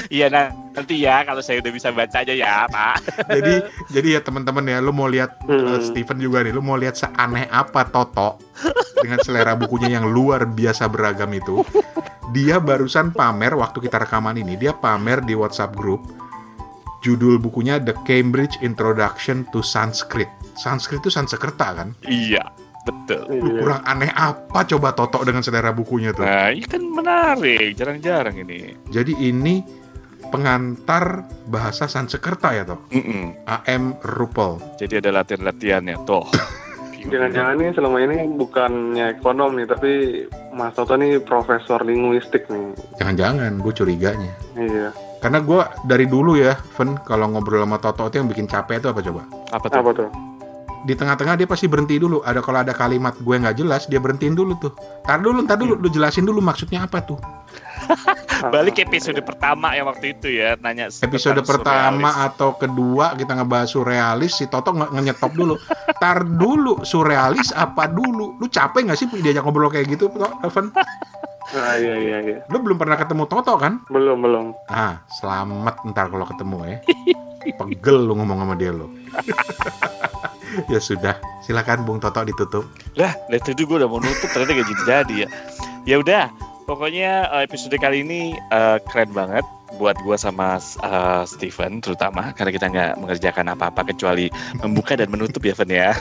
Iya, 0.07 0.29
nah, 0.29 0.53
nanti 0.77 1.01
ya 1.01 1.25
kalau 1.25 1.41
saya 1.41 1.57
udah 1.57 1.73
bisa 1.73 1.89
baca 1.89 2.21
aja 2.21 2.29
ya, 2.29 2.69
Pak. 2.69 2.95
Jadi 3.35 3.53
jadi 3.89 4.07
ya 4.15 4.21
teman-teman 4.21 4.61
ya, 4.63 4.77
lu 4.77 4.93
mau 4.93 5.09
lihat 5.09 5.41
Hmm. 5.43 5.81
Steven 5.81 6.21
juga 6.21 6.45
nih, 6.45 6.53
lu 6.53 6.61
mau 6.61 6.77
lihat 6.77 6.93
seaneh 6.95 7.49
apa 7.49 7.83
Toto 7.89 8.37
dengan 9.01 9.17
selera 9.25 9.57
bukunya 9.57 9.97
yang 9.97 10.05
luar 10.05 10.45
biasa 10.45 10.85
beragam 10.87 11.33
itu. 11.33 11.65
Dia 12.29 12.61
barusan 12.61 13.09
pamer 13.09 13.57
waktu 13.57 13.81
kita 13.81 14.05
rekaman 14.05 14.37
ini, 14.37 14.53
dia 14.55 14.71
pamer 14.71 15.25
di 15.25 15.33
WhatsApp 15.33 15.73
group 15.73 16.05
judul 17.03 17.35
bukunya 17.37 17.77
The 17.77 17.93
Cambridge 18.07 18.55
Introduction 18.63 19.43
to 19.51 19.59
Sanskrit. 19.59 20.31
Sanskrit 20.55 21.03
itu 21.03 21.11
Sanskerta 21.11 21.75
kan? 21.75 21.91
Iya, 22.07 22.47
betul. 22.81 23.27
Lu 23.27 23.51
Iya. 23.51 23.59
kurang 23.59 23.81
aneh 23.83 24.09
apa 24.09 24.63
coba 24.63 24.95
Toto 24.95 25.19
dengan 25.21 25.43
selera 25.43 25.75
bukunya 25.75 26.15
tuh? 26.15 26.23
Nah, 26.23 26.49
ini 26.49 26.63
kan 26.63 26.79
menarik, 26.79 27.75
jarang-jarang 27.75 28.39
ini. 28.39 28.71
Jadi 28.87 29.19
ini 29.19 29.59
pengantar 30.29 31.21
bahasa 31.45 31.85
Sanskerta 31.85 32.55
ya 32.55 32.63
toh? 32.63 32.79
Mm-mm. 32.89 33.35
AM 33.43 33.99
Rupel. 34.01 34.57
Jadi 34.79 35.03
ada 35.03 35.21
latihan-latihannya, 35.21 36.07
toh. 36.07 36.25
Jangan-jangan 37.03 37.59
ini 37.59 37.75
selama 37.75 37.97
ini 37.99 38.17
bukannya 38.31 39.19
ekonom 39.19 39.59
nih, 39.59 39.67
tapi 39.67 39.91
Mas 40.55 40.71
Toto 40.71 40.95
nih 40.95 41.19
profesor 41.19 41.83
linguistik 41.83 42.47
nih. 42.47 42.71
Jangan-jangan, 42.95 43.59
gue 43.59 43.73
curiganya. 43.75 44.31
Iya. 44.55 44.89
Karena 45.23 45.39
gue 45.39 45.61
dari 45.87 46.03
dulu 46.03 46.35
ya, 46.35 46.59
Ven, 46.75 46.99
kalau 47.07 47.31
ngobrol 47.31 47.63
sama 47.63 47.79
Toto 47.79 48.11
itu 48.11 48.19
yang 48.19 48.27
bikin 48.27 48.43
capek 48.43 48.83
itu 48.83 48.91
apa 48.91 48.99
coba? 48.99 49.21
Apa 49.55 49.65
tuh? 49.71 49.79
Apa 49.79 49.91
tuh? 49.95 50.33
di 50.83 50.93
tengah-tengah 50.93 51.39
dia 51.39 51.47
pasti 51.47 51.65
berhenti 51.71 51.95
dulu. 51.95 52.19
Ada 52.21 52.43
kalau 52.43 52.59
ada 52.61 52.75
kalimat 52.75 53.15
gue 53.15 53.35
nggak 53.39 53.55
jelas, 53.55 53.87
dia 53.87 54.03
berhentiin 54.03 54.35
dulu 54.35 54.59
tuh. 54.59 54.75
Tar 55.07 55.23
dulu, 55.23 55.47
tar 55.47 55.55
dulu, 55.55 55.79
lu 55.79 55.87
jelasin 55.87 56.27
dulu 56.27 56.43
maksudnya 56.43 56.83
apa 56.83 56.99
tuh. 57.01 57.17
Balik 58.53 58.75
ke 58.75 58.81
episode 58.83 59.19
pertama 59.23 59.71
ya 59.71 59.87
waktu 59.87 60.19
itu 60.19 60.27
ya 60.27 60.59
nanya 60.59 60.91
Episode 60.91 61.39
pertama 61.47 62.11
surrealis. 62.11 62.27
atau 62.27 62.49
kedua 62.59 63.15
kita 63.15 63.39
ngebahas 63.39 63.69
surrealis, 63.71 64.31
si 64.35 64.45
Toto 64.51 64.75
nge 64.75 64.91
ngenyetop 64.91 65.31
dulu. 65.31 65.55
Tar 65.95 66.27
dulu, 66.27 66.83
surrealis 66.83 67.55
apa 67.55 67.87
dulu? 67.87 68.35
Lu 68.35 68.45
capek 68.51 68.91
nggak 68.91 68.99
sih 68.99 69.07
diajak 69.23 69.47
ngobrol 69.47 69.71
kayak 69.71 69.87
gitu, 69.87 70.11
Evan? 70.43 70.75
Ah 71.53 71.77
iya 71.77 71.95
iya 72.01 72.17
iya. 72.25 72.37
Lu 72.49 72.57
belum 72.65 72.81
pernah 72.81 72.97
ketemu 72.97 73.29
Toto 73.29 73.53
kan? 73.61 73.85
Belum 73.93 74.17
belum. 74.17 74.45
Ah, 74.73 75.05
selamat 75.21 75.85
ntar 75.93 76.09
kalau 76.09 76.25
ketemu 76.25 76.57
ya. 76.65 76.77
Pegel 77.61 77.97
lu 78.09 78.17
ngomong 78.17 78.39
sama 78.41 78.55
dia 78.57 78.73
lu. 78.73 78.89
ya 80.73 80.79
sudah, 80.81 81.21
silakan 81.45 81.85
Bung 81.85 82.01
Toto 82.01 82.25
ditutup. 82.25 82.65
Lah, 82.97 83.13
dari 83.29 83.41
tadi 83.41 83.61
gue 83.61 83.77
udah 83.77 83.89
mau 83.89 84.01
nutup 84.01 84.29
ternyata 84.33 84.53
gak 84.57 84.67
jadi 84.69 84.83
jadi 84.87 85.15
ya. 85.25 85.27
Ya 85.83 85.95
udah, 85.99 86.23
pokoknya 86.65 87.29
eh, 87.31 87.43
episode 87.45 87.75
kali 87.77 88.01
ini 88.03 88.35
eh, 88.51 88.77
keren 88.89 89.11
banget 89.11 89.45
buat 89.77 89.97
gue 90.05 90.17
sama 90.17 90.61
eh, 90.61 91.23
Steven 91.25 91.81
terutama 91.81 92.33
karena 92.37 92.51
kita 92.53 92.65
nggak 92.69 92.91
mengerjakan 93.01 93.53
apa-apa 93.53 93.81
kecuali 93.93 94.29
membuka 94.61 94.93
dan 94.97 95.09
menutup 95.09 95.41
ya 95.41 95.53
Fen 95.57 95.71
ya. 95.71 95.91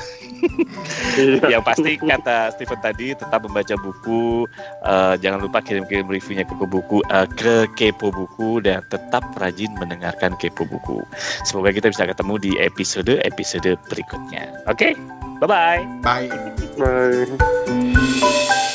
Iya. 1.13 1.59
Yang 1.59 1.63
pasti 1.63 1.93
kata 2.01 2.51
Steven 2.57 2.81
tadi 2.83 3.15
tetap 3.15 3.47
membaca 3.47 3.75
buku, 3.79 4.49
eh, 4.83 5.15
jangan 5.23 5.45
lupa 5.45 5.63
kirim-kirim 5.63 6.09
reviewnya 6.09 6.43
ke 6.43 6.55
buku 6.57 6.99
eh, 7.07 7.29
ke 7.39 7.69
Kepo 7.79 8.11
Buku 8.11 8.65
dan 8.65 8.83
tetap 8.91 9.23
rajin 9.39 9.71
mendengarkan 9.79 10.35
Kepo 10.41 10.67
Buku. 10.67 11.05
Semoga 11.47 11.71
kita 11.71 11.95
bisa 11.95 12.09
ketemu 12.09 12.35
di 12.43 12.51
episode-episode 12.59 13.79
berikutnya. 13.87 14.51
Oke, 14.67 14.99
bye 15.39 15.49
bye. 15.49 15.83
Bye. 16.03 16.33
Bye. 16.81 18.69